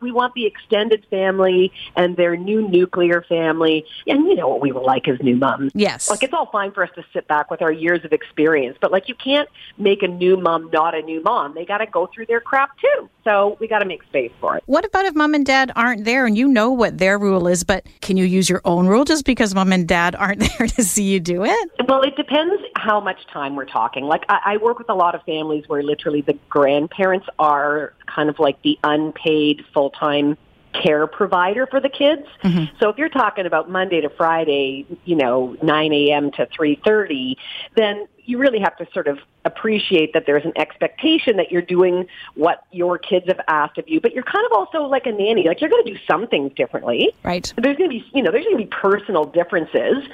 we 0.00 0.12
want 0.12 0.34
the 0.34 0.46
extended 0.46 1.04
family 1.10 1.72
and 1.96 2.16
their 2.16 2.36
new 2.36 2.68
nuclear 2.68 3.22
family 3.28 3.84
and 4.06 4.26
you 4.26 4.34
know 4.34 4.48
what 4.48 4.60
we 4.60 4.72
were 4.72 4.82
like 4.82 5.08
as 5.08 5.20
new 5.20 5.36
moms. 5.36 5.72
Yes. 5.74 6.10
Like 6.10 6.22
it's 6.22 6.32
all 6.32 6.46
fine 6.50 6.72
for 6.72 6.84
us 6.84 6.90
to 6.96 7.04
sit 7.12 7.26
back 7.28 7.50
with 7.50 7.62
our 7.62 7.72
years 7.72 8.04
of 8.04 8.12
experience, 8.12 8.76
but 8.80 8.92
like 8.92 9.08
you 9.08 9.14
can't 9.14 9.48
make 9.78 10.02
a 10.02 10.08
new 10.08 10.36
mom 10.36 10.70
not 10.72 10.94
a 10.94 11.02
new 11.02 11.22
mom. 11.22 11.54
They 11.54 11.64
got 11.64 11.78
to 11.78 11.86
go 11.86 12.08
through 12.12 12.26
their 12.26 12.40
crap 12.40 12.70
too. 12.78 13.08
So 13.24 13.56
we 13.60 13.68
got 13.68 13.80
to 13.80 13.84
make 13.84 14.02
space 14.04 14.32
for 14.40 14.56
it. 14.56 14.62
What 14.66 14.84
about 14.84 15.04
if 15.04 15.14
mom 15.14 15.34
and 15.34 15.44
dad 15.44 15.72
aren't 15.76 16.04
there 16.04 16.26
and 16.26 16.36
you 16.36 16.48
know 16.48 16.70
what 16.70 16.98
their 16.98 17.18
rule 17.18 17.46
is, 17.46 17.64
but 17.64 17.84
can 18.00 18.16
you 18.16 18.24
use 18.24 18.48
your 18.48 18.62
own 18.64 18.86
rule 18.86 19.04
just 19.04 19.24
because 19.24 19.54
mom 19.54 19.72
and 19.72 19.86
dad 19.86 20.14
aren't 20.14 20.40
there 20.58 20.66
to 20.66 20.82
see 20.82 21.04
you 21.04 21.20
do 21.20 21.44
it? 21.44 21.70
Well, 21.88 22.02
it 22.02 22.16
depends 22.16 22.62
how 22.76 23.00
much 23.00 23.18
time 23.32 23.56
we're 23.56 23.66
talking. 23.66 24.04
Like 24.04 24.24
I, 24.28 24.40
I 24.44 24.56
work 24.56 24.78
with 24.78 24.88
a 24.88 24.94
lot 24.94 25.14
of 25.14 25.22
families 25.24 25.64
where 25.68 25.82
literally 25.82 26.22
the 26.22 26.38
grandparents 26.48 27.26
are 27.38 27.94
kind 28.06 28.28
of 28.28 28.38
like 28.38 28.60
the 28.62 28.78
unpaid 28.84 29.64
full-time 29.72 30.36
care 30.72 31.06
provider 31.06 31.66
for 31.66 31.80
the 31.80 31.88
kids. 31.88 32.26
Mm-hmm. 32.42 32.76
So 32.80 32.88
if 32.88 32.98
you're 32.98 33.08
talking 33.08 33.46
about 33.46 33.70
Monday 33.70 34.00
to 34.00 34.08
Friday, 34.10 34.86
you 35.04 35.16
know, 35.16 35.56
9 35.62 35.92
a.m. 35.92 36.30
to 36.32 36.46
3.30, 36.46 37.36
then 37.76 38.06
you 38.24 38.38
really 38.38 38.60
have 38.60 38.76
to 38.76 38.86
sort 38.92 39.08
of 39.08 39.18
appreciate 39.44 40.12
that 40.12 40.24
there's 40.26 40.44
an 40.44 40.52
expectation 40.56 41.36
that 41.36 41.50
you're 41.50 41.62
doing 41.62 42.06
what 42.34 42.64
your 42.70 42.98
kids 42.98 43.26
have 43.26 43.40
asked 43.48 43.78
of 43.78 43.88
you, 43.88 44.00
but 44.00 44.12
you're 44.12 44.22
kind 44.22 44.46
of 44.46 44.52
also 44.52 44.82
like 44.82 45.06
a 45.06 45.12
nanny. 45.12 45.44
Like 45.48 45.60
you're 45.60 45.70
going 45.70 45.84
to 45.84 45.92
do 45.92 45.98
some 46.08 46.26
things 46.28 46.52
differently. 46.54 47.10
Right. 47.24 47.52
There's 47.56 47.76
going 47.76 47.90
to 47.90 47.98
be, 47.98 48.04
you 48.14 48.22
know, 48.22 48.30
there's 48.30 48.44
going 48.44 48.58
to 48.58 48.64
be 48.64 48.70
personal 48.70 49.24
differences. 49.24 50.06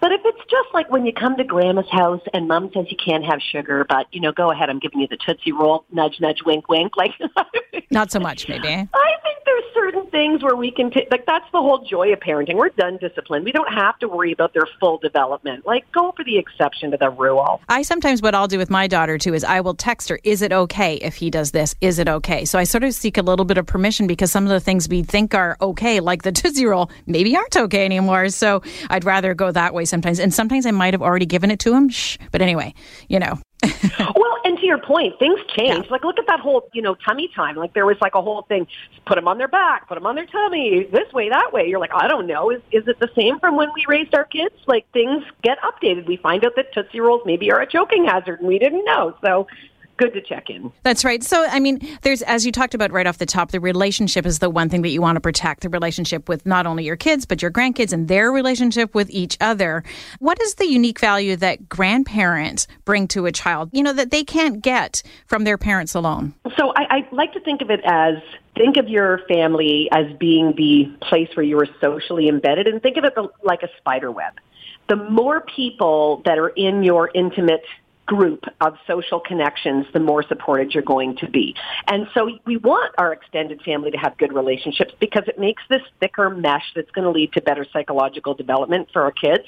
But 0.00 0.12
if 0.12 0.20
it's 0.24 0.50
just 0.50 0.68
like 0.72 0.90
when 0.90 1.06
you 1.06 1.12
come 1.12 1.36
to 1.36 1.44
grandma's 1.44 1.90
house 1.90 2.22
and 2.32 2.46
mom 2.46 2.70
says 2.74 2.86
you 2.90 2.96
can't 2.96 3.24
have 3.24 3.40
sugar, 3.40 3.84
but, 3.88 4.06
you 4.12 4.20
know, 4.20 4.32
go 4.32 4.50
ahead, 4.50 4.70
I'm 4.70 4.78
giving 4.78 5.00
you 5.00 5.08
the 5.08 5.16
Tootsie 5.16 5.52
Roll, 5.52 5.84
nudge, 5.90 6.20
nudge, 6.20 6.42
wink, 6.44 6.68
wink. 6.68 6.96
Like, 6.96 7.12
not 7.90 8.12
so 8.12 8.20
much, 8.20 8.48
maybe. 8.48 8.68
I 8.68 8.76
think 8.76 8.88
there's 8.92 8.94
certain 8.94 9.23
things 10.14 10.44
where 10.44 10.54
we 10.54 10.70
can, 10.70 10.92
t- 10.92 11.08
like, 11.10 11.26
that's 11.26 11.50
the 11.50 11.58
whole 11.58 11.84
joy 11.84 12.12
of 12.12 12.20
parenting. 12.20 12.54
We're 12.54 12.68
done 12.68 12.98
discipline. 12.98 13.42
We 13.42 13.50
don't 13.50 13.72
have 13.72 13.98
to 13.98 14.08
worry 14.08 14.30
about 14.30 14.54
their 14.54 14.68
full 14.78 14.98
development. 14.98 15.66
Like, 15.66 15.90
go 15.90 16.12
for 16.12 16.22
the 16.22 16.38
exception 16.38 16.92
to 16.92 16.96
the 16.96 17.10
rule. 17.10 17.60
I 17.68 17.82
sometimes, 17.82 18.22
what 18.22 18.32
I'll 18.32 18.46
do 18.46 18.56
with 18.56 18.70
my 18.70 18.86
daughter 18.86 19.18
too 19.18 19.34
is 19.34 19.42
I 19.42 19.60
will 19.60 19.74
text 19.74 20.08
her, 20.10 20.20
is 20.22 20.40
it 20.40 20.52
okay 20.52 20.94
if 20.94 21.16
he 21.16 21.30
does 21.30 21.50
this? 21.50 21.74
Is 21.80 21.98
it 21.98 22.08
okay? 22.08 22.44
So 22.44 22.60
I 22.60 22.64
sort 22.64 22.84
of 22.84 22.94
seek 22.94 23.18
a 23.18 23.22
little 23.22 23.44
bit 23.44 23.58
of 23.58 23.66
permission 23.66 24.06
because 24.06 24.30
some 24.30 24.44
of 24.44 24.50
the 24.50 24.60
things 24.60 24.88
we 24.88 25.02
think 25.02 25.34
are 25.34 25.56
okay, 25.60 25.98
like 25.98 26.22
the 26.22 26.32
Tootsie 26.40 26.64
Roll, 26.64 26.90
maybe 27.06 27.36
aren't 27.36 27.56
okay 27.56 27.84
anymore. 27.84 28.28
So 28.28 28.62
I'd 28.90 29.04
rather 29.04 29.34
go 29.34 29.50
that 29.50 29.74
way 29.74 29.84
sometimes. 29.84 30.20
And 30.20 30.32
sometimes 30.32 30.64
I 30.64 30.70
might 30.70 30.94
have 30.94 31.02
already 31.02 31.26
given 31.26 31.50
it 31.50 31.58
to 31.60 31.74
him. 31.74 31.88
Shh. 31.88 32.18
But 32.30 32.40
anyway, 32.40 32.72
you 33.08 33.18
know, 33.18 33.40
well, 34.16 34.36
and 34.44 34.58
to 34.58 34.66
your 34.66 34.78
point, 34.78 35.18
things 35.18 35.40
change. 35.56 35.84
Yeah. 35.86 35.90
Like, 35.90 36.04
look 36.04 36.18
at 36.18 36.26
that 36.26 36.40
whole, 36.40 36.68
you 36.72 36.82
know, 36.82 36.94
tummy 36.94 37.28
time. 37.34 37.56
Like, 37.56 37.74
there 37.74 37.86
was 37.86 37.96
like 38.00 38.14
a 38.14 38.22
whole 38.22 38.42
thing: 38.42 38.66
put 39.06 39.16
them 39.16 39.28
on 39.28 39.38
their 39.38 39.48
back, 39.48 39.88
put 39.88 39.94
them 39.94 40.06
on 40.06 40.14
their 40.14 40.26
tummy, 40.26 40.84
this 40.92 41.12
way, 41.12 41.28
that 41.28 41.52
way. 41.52 41.68
You're 41.68 41.80
like, 41.80 41.94
I 41.94 42.08
don't 42.08 42.26
know. 42.26 42.50
Is 42.50 42.60
is 42.70 42.86
it 42.88 42.98
the 43.00 43.10
same 43.14 43.38
from 43.40 43.56
when 43.56 43.68
we 43.74 43.84
raised 43.88 44.14
our 44.14 44.24
kids? 44.24 44.54
Like, 44.66 44.90
things 44.92 45.24
get 45.42 45.58
updated. 45.60 46.06
We 46.06 46.16
find 46.16 46.44
out 46.44 46.56
that 46.56 46.72
Tootsie 46.72 47.00
Rolls 47.00 47.22
maybe 47.24 47.50
are 47.50 47.60
a 47.60 47.66
choking 47.66 48.04
hazard, 48.04 48.40
and 48.40 48.48
we 48.48 48.58
didn't 48.58 48.84
know. 48.84 49.16
So, 49.24 49.46
good 49.96 50.12
to 50.14 50.20
check 50.20 50.50
in. 50.50 50.72
That's 50.82 51.04
right. 51.04 51.22
So, 51.22 51.46
I 51.48 51.60
mean, 51.60 51.80
there's, 52.02 52.22
as 52.22 52.44
you 52.44 52.52
talked 52.52 52.74
about 52.74 52.92
right 52.92 53.06
off 53.06 53.18
the 53.18 53.26
top, 53.26 53.50
the 53.50 53.60
relationship 53.60 54.26
is 54.26 54.38
the 54.38 54.50
one 54.50 54.68
thing 54.68 54.82
that 54.82 54.90
you 54.90 55.00
want 55.00 55.16
to 55.16 55.20
protect 55.20 55.62
the 55.62 55.68
relationship 55.68 56.28
with 56.28 56.44
not 56.46 56.66
only 56.66 56.84
your 56.84 56.96
kids, 56.96 57.26
but 57.26 57.42
your 57.42 57.50
grandkids 57.50 57.92
and 57.92 58.08
their 58.08 58.30
relationship 58.32 58.94
with 58.94 59.10
each 59.10 59.36
other. 59.40 59.84
What 60.18 60.40
is 60.42 60.54
the 60.56 60.66
unique 60.66 60.98
value 60.98 61.36
that 61.36 61.68
grandparents 61.68 62.66
bring 62.84 63.08
to 63.08 63.26
a 63.26 63.32
child, 63.32 63.70
you 63.72 63.82
know, 63.82 63.92
that 63.92 64.10
they 64.10 64.24
can't 64.24 64.62
get 64.62 65.02
from 65.26 65.44
their 65.44 65.58
parents 65.58 65.94
alone? 65.94 66.34
So, 66.56 66.72
I, 66.76 66.98
I 66.98 67.08
like 67.12 67.32
to 67.34 67.40
think 67.40 67.62
of 67.62 67.70
it 67.70 67.80
as 67.84 68.14
think 68.56 68.76
of 68.76 68.88
your 68.88 69.20
family 69.28 69.88
as 69.92 70.06
being 70.18 70.54
the 70.56 70.90
place 71.00 71.28
where 71.34 71.44
you 71.44 71.58
are 71.58 71.68
socially 71.80 72.28
embedded 72.28 72.66
and 72.66 72.80
think 72.82 72.96
of 72.96 73.04
it 73.04 73.14
like 73.42 73.62
a 73.62 73.68
spider 73.78 74.10
web. 74.10 74.34
The 74.88 74.96
more 74.96 75.40
people 75.40 76.22
that 76.24 76.38
are 76.38 76.50
in 76.50 76.82
your 76.82 77.10
intimate 77.14 77.64
group 78.06 78.44
of 78.60 78.76
social 78.86 79.20
connections, 79.20 79.86
the 79.92 80.00
more 80.00 80.22
supported 80.22 80.74
you're 80.74 80.82
going 80.82 81.16
to 81.16 81.28
be. 81.28 81.54
And 81.88 82.06
so 82.14 82.38
we 82.44 82.56
want 82.58 82.94
our 82.98 83.12
extended 83.12 83.62
family 83.62 83.90
to 83.90 83.96
have 83.96 84.16
good 84.18 84.32
relationships 84.32 84.94
because 85.00 85.24
it 85.26 85.38
makes 85.38 85.62
this 85.68 85.82
thicker 86.00 86.30
mesh 86.30 86.72
that's 86.74 86.90
going 86.90 87.04
to 87.04 87.10
lead 87.10 87.32
to 87.32 87.40
better 87.40 87.66
psychological 87.72 88.34
development 88.34 88.88
for 88.92 89.02
our 89.02 89.12
kids. 89.12 89.44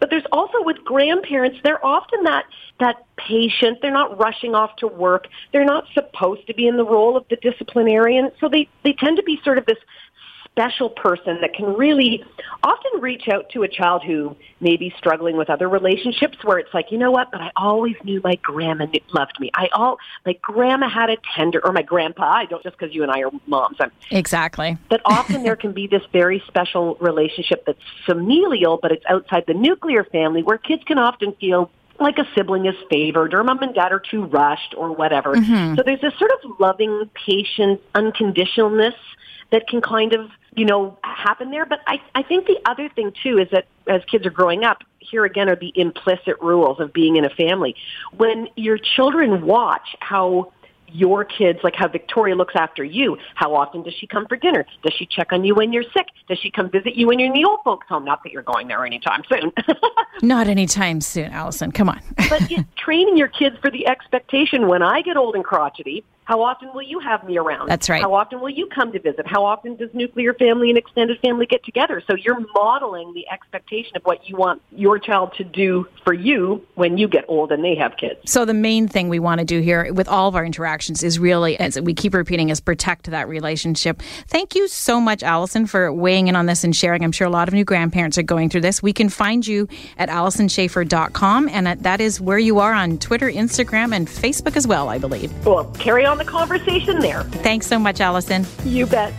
But 0.00 0.10
there's 0.10 0.26
also 0.32 0.62
with 0.62 0.78
grandparents, 0.84 1.58
they're 1.62 1.84
often 1.86 2.24
that, 2.24 2.46
that 2.80 3.04
patient. 3.16 3.78
They're 3.80 3.92
not 3.92 4.18
rushing 4.18 4.52
off 4.52 4.74
to 4.78 4.88
work. 4.88 5.28
They're 5.52 5.64
not 5.64 5.84
supposed 5.94 6.44
to 6.48 6.54
be 6.54 6.66
in 6.66 6.76
the 6.76 6.84
role 6.84 7.16
of 7.16 7.24
the 7.30 7.36
disciplinarian. 7.36 8.32
So 8.40 8.48
they, 8.48 8.68
they 8.82 8.94
tend 8.94 9.18
to 9.18 9.22
be 9.22 9.40
sort 9.44 9.58
of 9.58 9.66
this 9.66 9.78
special 10.52 10.90
person 10.90 11.40
that 11.40 11.54
can 11.54 11.64
really 11.64 12.22
often 12.62 13.00
reach 13.00 13.26
out 13.28 13.48
to 13.50 13.62
a 13.62 13.68
child 13.68 14.02
who 14.04 14.36
may 14.60 14.76
be 14.76 14.92
struggling 14.98 15.36
with 15.36 15.48
other 15.48 15.68
relationships 15.68 16.36
where 16.44 16.58
it's 16.58 16.72
like, 16.74 16.92
you 16.92 16.98
know 16.98 17.10
what, 17.10 17.30
but 17.32 17.40
I 17.40 17.50
always 17.56 17.96
knew 18.04 18.20
my 18.22 18.34
grandma 18.36 18.86
loved 19.14 19.40
me. 19.40 19.50
I 19.54 19.68
all, 19.72 19.96
my 20.26 20.34
grandma 20.42 20.90
had 20.90 21.08
a 21.08 21.16
tender, 21.34 21.64
or 21.64 21.72
my 21.72 21.82
grandpa, 21.82 22.30
I 22.30 22.44
don't 22.44 22.62
just 22.62 22.78
because 22.78 22.94
you 22.94 23.02
and 23.02 23.10
I 23.10 23.22
are 23.22 23.30
moms. 23.46 23.78
I'm, 23.80 23.90
exactly. 24.10 24.76
But 24.90 25.00
often 25.06 25.42
there 25.42 25.56
can 25.56 25.72
be 25.72 25.86
this 25.86 26.02
very 26.12 26.42
special 26.46 26.96
relationship 26.96 27.64
that's 27.66 27.80
familial, 28.04 28.78
but 28.80 28.92
it's 28.92 29.04
outside 29.08 29.44
the 29.46 29.54
nuclear 29.54 30.04
family 30.04 30.42
where 30.42 30.58
kids 30.58 30.82
can 30.84 30.98
often 30.98 31.32
feel 31.40 31.70
like 31.98 32.18
a 32.18 32.26
sibling 32.34 32.66
is 32.66 32.74
favored 32.90 33.32
or 33.32 33.42
mom 33.42 33.62
and 33.62 33.74
dad 33.74 33.92
are 33.92 34.00
too 34.00 34.24
rushed 34.24 34.74
or 34.76 34.92
whatever. 34.92 35.34
Mm-hmm. 35.34 35.76
So 35.76 35.82
there's 35.82 36.00
this 36.00 36.14
sort 36.18 36.32
of 36.32 36.60
loving, 36.60 37.08
patient, 37.26 37.80
unconditionalness 37.94 38.94
that 39.52 39.68
can 39.68 39.80
kind 39.80 40.12
of 40.12 40.30
you 40.54 40.64
know, 40.64 40.98
happen 41.02 41.50
there. 41.50 41.64
But 41.64 41.80
I, 41.86 42.00
I 42.14 42.22
think 42.22 42.46
the 42.46 42.58
other 42.66 42.88
thing 42.88 43.12
too 43.22 43.38
is 43.38 43.48
that 43.52 43.66
as 43.86 44.02
kids 44.10 44.26
are 44.26 44.30
growing 44.30 44.64
up, 44.64 44.78
here 44.98 45.24
again 45.24 45.48
are 45.48 45.56
the 45.56 45.72
implicit 45.74 46.40
rules 46.40 46.78
of 46.78 46.92
being 46.92 47.16
in 47.16 47.24
a 47.24 47.30
family. 47.30 47.74
When 48.16 48.48
your 48.56 48.78
children 48.78 49.46
watch 49.46 49.96
how 50.00 50.52
your 50.94 51.24
kids, 51.24 51.58
like 51.62 51.74
how 51.74 51.88
Victoria 51.88 52.34
looks 52.34 52.54
after 52.54 52.84
you. 52.84 53.16
How 53.34 53.54
often 53.54 53.82
does 53.82 53.94
she 53.94 54.06
come 54.06 54.26
for 54.26 54.36
dinner? 54.36 54.66
Does 54.82 54.92
she 54.94 55.06
check 55.06 55.32
on 55.32 55.42
you 55.42 55.54
when 55.54 55.72
you're 55.72 55.84
sick? 55.96 56.06
Does 56.28 56.38
she 56.38 56.50
come 56.50 56.70
visit 56.70 56.96
you 56.96 57.10
in 57.10 57.32
the 57.32 57.44
old 57.44 57.60
folks' 57.64 57.86
home? 57.88 58.04
Not 58.04 58.22
that 58.24 58.32
you're 58.32 58.42
going 58.42 58.68
there 58.68 58.84
anytime 58.84 59.22
soon. 59.30 59.52
Not 60.20 60.46
anytime 60.46 61.00
soon, 61.00 61.30
Allison. 61.30 61.72
Come 61.72 61.88
on. 61.88 62.00
but 62.28 62.50
you, 62.50 62.64
training 62.76 63.16
your 63.16 63.28
kids 63.28 63.56
for 63.60 63.70
the 63.70 63.86
expectation 63.86 64.68
when 64.68 64.82
I 64.82 65.02
get 65.02 65.16
old 65.16 65.34
and 65.34 65.44
crotchety, 65.44 66.04
how 66.24 66.40
often 66.42 66.72
will 66.72 66.82
you 66.82 67.00
have 67.00 67.24
me 67.24 67.36
around? 67.36 67.68
That's 67.68 67.90
right. 67.90 68.00
How 68.00 68.14
often 68.14 68.40
will 68.40 68.50
you 68.50 68.66
come 68.66 68.92
to 68.92 69.00
visit? 69.00 69.26
How 69.26 69.44
often 69.44 69.74
does 69.74 69.90
nuclear 69.92 70.32
family 70.34 70.68
and 70.68 70.78
extended 70.78 71.18
family 71.20 71.46
get 71.46 71.64
together? 71.64 72.00
So 72.06 72.14
you're 72.14 72.38
modeling 72.54 73.12
the 73.12 73.28
expectation 73.28 73.96
of 73.96 74.02
what 74.04 74.28
you 74.28 74.36
want 74.36 74.62
your 74.70 74.98
child 75.00 75.34
to 75.38 75.44
do 75.44 75.88
for 76.04 76.14
you 76.14 76.64
when 76.74 76.96
you 76.96 77.08
get 77.08 77.24
old 77.26 77.50
and 77.50 77.64
they 77.64 77.74
have 77.74 77.96
kids. 77.96 78.20
So 78.26 78.44
the 78.44 78.54
main 78.54 78.86
thing 78.86 79.08
we 79.08 79.18
want 79.18 79.40
to 79.40 79.44
do 79.44 79.60
here 79.60 79.92
with 79.92 80.06
all 80.08 80.28
of 80.28 80.36
our 80.36 80.44
interactions 80.44 81.02
is 81.02 81.18
really, 81.18 81.58
as 81.58 81.80
we 81.80 81.92
keep 81.92 82.14
repeating, 82.14 82.50
is 82.50 82.60
protect 82.60 83.10
that 83.10 83.28
relationship. 83.28 84.00
Thank 84.28 84.54
you 84.54 84.68
so 84.68 85.00
much, 85.00 85.24
Allison, 85.24 85.66
for 85.66 85.92
weighing 85.92 86.28
in 86.28 86.36
on 86.36 86.46
this 86.46 86.62
and 86.62 86.74
sharing. 86.74 87.02
I'm 87.02 87.12
sure 87.12 87.26
a 87.26 87.30
lot 87.30 87.48
of 87.48 87.54
new 87.54 87.64
grandparents 87.64 88.16
are 88.16 88.22
going 88.22 88.48
through 88.48 88.60
this. 88.60 88.80
We 88.80 88.92
can 88.92 89.08
find 89.08 89.44
you 89.44 89.66
at 90.02 90.08
AllisonSchafer.com, 90.08 91.48
and 91.48 91.66
that 91.66 92.00
is 92.00 92.20
where 92.20 92.38
you 92.38 92.60
are 92.60 92.74
on 92.74 92.98
Twitter, 92.98 93.30
Instagram, 93.30 93.94
and 93.94 94.06
Facebook 94.06 94.56
as 94.56 94.66
well, 94.66 94.88
I 94.88 94.98
believe. 94.98 95.32
Well, 95.44 95.64
carry 95.78 96.04
on 96.04 96.12
on 96.12 96.18
the 96.18 96.24
conversation 96.24 97.00
there. 97.00 97.24
Thanks 97.42 97.66
so 97.66 97.78
much, 97.78 98.00
Allison. 98.00 98.46
You 98.64 98.86
bet. 98.86 99.12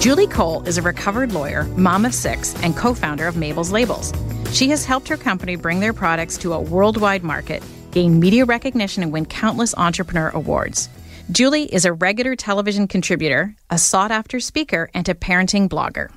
Julie 0.00 0.28
Cole 0.28 0.62
is 0.68 0.78
a 0.78 0.82
recovered 0.82 1.32
lawyer, 1.32 1.64
mom 1.76 2.04
of 2.04 2.14
six, 2.14 2.54
and 2.62 2.76
co 2.76 2.94
founder 2.94 3.26
of 3.26 3.36
Mabel's 3.36 3.72
Labels. 3.72 4.12
She 4.52 4.68
has 4.68 4.84
helped 4.84 5.08
her 5.08 5.16
company 5.16 5.56
bring 5.56 5.80
their 5.80 5.92
products 5.92 6.36
to 6.38 6.52
a 6.52 6.60
worldwide 6.60 7.24
market, 7.24 7.62
gain 7.90 8.20
media 8.20 8.44
recognition, 8.44 9.02
and 9.02 9.10
win 9.10 9.26
countless 9.26 9.74
entrepreneur 9.74 10.28
awards. 10.28 10.88
Julie 11.30 11.64
is 11.64 11.84
a 11.84 11.92
regular 11.92 12.36
television 12.36 12.86
contributor, 12.86 13.56
a 13.68 13.78
sought 13.78 14.12
after 14.12 14.38
speaker, 14.38 14.88
and 14.94 15.08
a 15.08 15.14
parenting 15.14 15.68
blogger. 15.68 16.12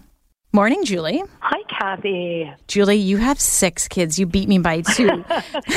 Morning, 0.51 0.85
Julie. 0.85 1.23
Hi, 1.39 1.61
Kathy. 1.67 2.51
Julie, 2.67 2.97
you 2.97 3.17
have 3.17 3.39
six 3.39 3.87
kids. 3.87 4.19
You 4.19 4.27
beat 4.27 4.47
me 4.47 4.59
by 4.59 4.81
two. 4.81 5.23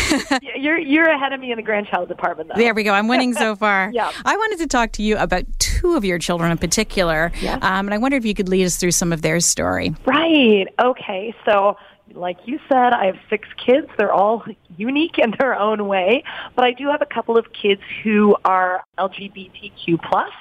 you're 0.56 0.78
you're 0.78 1.08
ahead 1.10 1.32
of 1.32 1.40
me 1.40 1.50
in 1.50 1.56
the 1.56 1.62
grandchild 1.62 2.08
department, 2.08 2.50
though. 2.50 2.58
There 2.58 2.74
we 2.74 2.82
go. 2.82 2.92
I'm 2.92 3.08
winning 3.08 3.32
so 3.32 3.56
far. 3.56 3.90
yeah. 3.94 4.12
I 4.24 4.36
wanted 4.36 4.58
to 4.58 4.66
talk 4.66 4.92
to 4.92 5.02
you 5.02 5.16
about 5.16 5.44
two 5.58 5.94
of 5.94 6.04
your 6.04 6.18
children 6.18 6.50
in 6.50 6.58
particular, 6.58 7.32
um, 7.62 7.86
and 7.86 7.94
I 7.94 7.98
wonder 7.98 8.18
if 8.18 8.26
you 8.26 8.34
could 8.34 8.48
lead 8.50 8.64
us 8.64 8.76
through 8.76 8.92
some 8.92 9.12
of 9.12 9.22
their 9.22 9.40
story. 9.40 9.94
Right. 10.06 10.66
Okay. 10.78 11.34
So 11.46 11.76
like 12.14 12.38
you 12.46 12.58
said, 12.68 12.92
I 12.92 13.06
have 13.06 13.16
six 13.28 13.48
kids. 13.64 13.88
They're 13.98 14.12
all 14.12 14.44
unique 14.76 15.18
in 15.18 15.34
their 15.38 15.54
own 15.54 15.86
way, 15.86 16.24
but 16.54 16.64
I 16.64 16.72
do 16.72 16.88
have 16.88 17.02
a 17.02 17.06
couple 17.06 17.36
of 17.36 17.52
kids 17.52 17.80
who 18.02 18.36
are 18.44 18.84
LGBTQ 18.98 20.02
plus. 20.10 20.32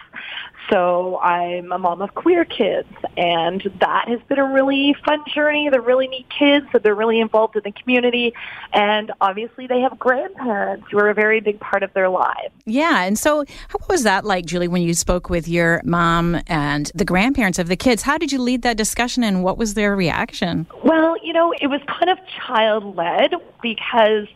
So 0.70 1.18
I'm 1.20 1.72
a 1.72 1.80
mom 1.80 2.02
of 2.02 2.14
queer 2.16 2.46
kids, 2.46 2.88
and 3.18 3.62
that 3.80 4.08
has 4.08 4.20
been 4.30 4.40
a 4.40 4.54
really 4.54 4.96
fun 5.06 5.20
journey. 5.34 5.70
They're 5.70 5.82
really 5.82 6.08
neat 6.08 6.28
kids, 6.30 6.66
so 6.72 6.80
they're 6.80 6.96
really 6.96 7.20
involved 7.20 7.56
in 7.56 7.64
the 7.64 7.72
community, 7.72 8.34
and 8.72 9.12
obviously 9.20 9.68
they 9.68 9.82
have 9.82 10.00
grandparents 10.00 10.86
who 10.90 11.00
are 11.00 11.10
a 11.10 11.14
very 11.14 11.42
big 11.42 11.60
part 11.60 11.84
of 11.84 11.92
their 11.94 12.10
lives. 12.10 12.54
Yeah, 12.66 13.04
and 13.04 13.18
so 13.20 13.40
what 13.72 13.90
was 13.90 14.04
that 14.04 14.24
like, 14.24 14.46
Julie, 14.46 14.68
when 14.68 14.82
you 14.82 14.94
spoke 14.94 15.30
with 15.30 15.48
your 15.48 15.82
mom 15.84 16.42
and 16.48 16.92
the 16.96 17.06
grandparents 17.06 17.60
of 17.60 17.68
the 17.68 17.76
kids? 17.76 18.04
How 18.04 18.18
did 18.18 18.32
you 18.32 18.40
lead 18.40 18.62
that 18.62 18.78
discussion, 18.78 19.24
and 19.24 19.44
what 19.44 19.58
was 19.58 19.74
their 19.74 19.96
reaction? 19.96 20.68
Well, 20.84 21.16
you 21.24 21.34
know, 21.34 21.54
it 21.60 21.68
was 21.68 21.82
kind 21.88 22.10
of 22.10 22.18
child 22.48 22.96
led 22.96 23.34
because 23.62 24.28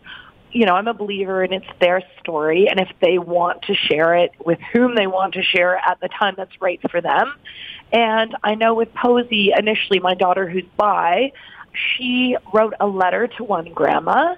you 0.56 0.64
know, 0.64 0.72
I'm 0.72 0.88
a 0.88 0.94
believer 0.94 1.42
and 1.42 1.52
it's 1.52 1.66
their 1.80 2.02
story. 2.20 2.66
And 2.68 2.80
if 2.80 2.88
they 3.02 3.18
want 3.18 3.62
to 3.62 3.74
share 3.74 4.16
it 4.16 4.32
with 4.42 4.58
whom 4.72 4.94
they 4.94 5.06
want 5.06 5.34
to 5.34 5.42
share 5.42 5.76
at 5.76 6.00
the 6.00 6.08
time 6.08 6.32
that's 6.34 6.62
right 6.62 6.80
for 6.90 7.02
them. 7.02 7.34
And 7.92 8.34
I 8.42 8.54
know 8.54 8.74
with 8.74 8.92
Posey, 8.94 9.52
initially 9.56 10.00
my 10.00 10.14
daughter 10.14 10.48
who's 10.48 10.64
bi, 10.78 11.32
she 11.74 12.38
wrote 12.54 12.72
a 12.80 12.86
letter 12.86 13.26
to 13.36 13.44
one 13.44 13.70
grandma 13.74 14.36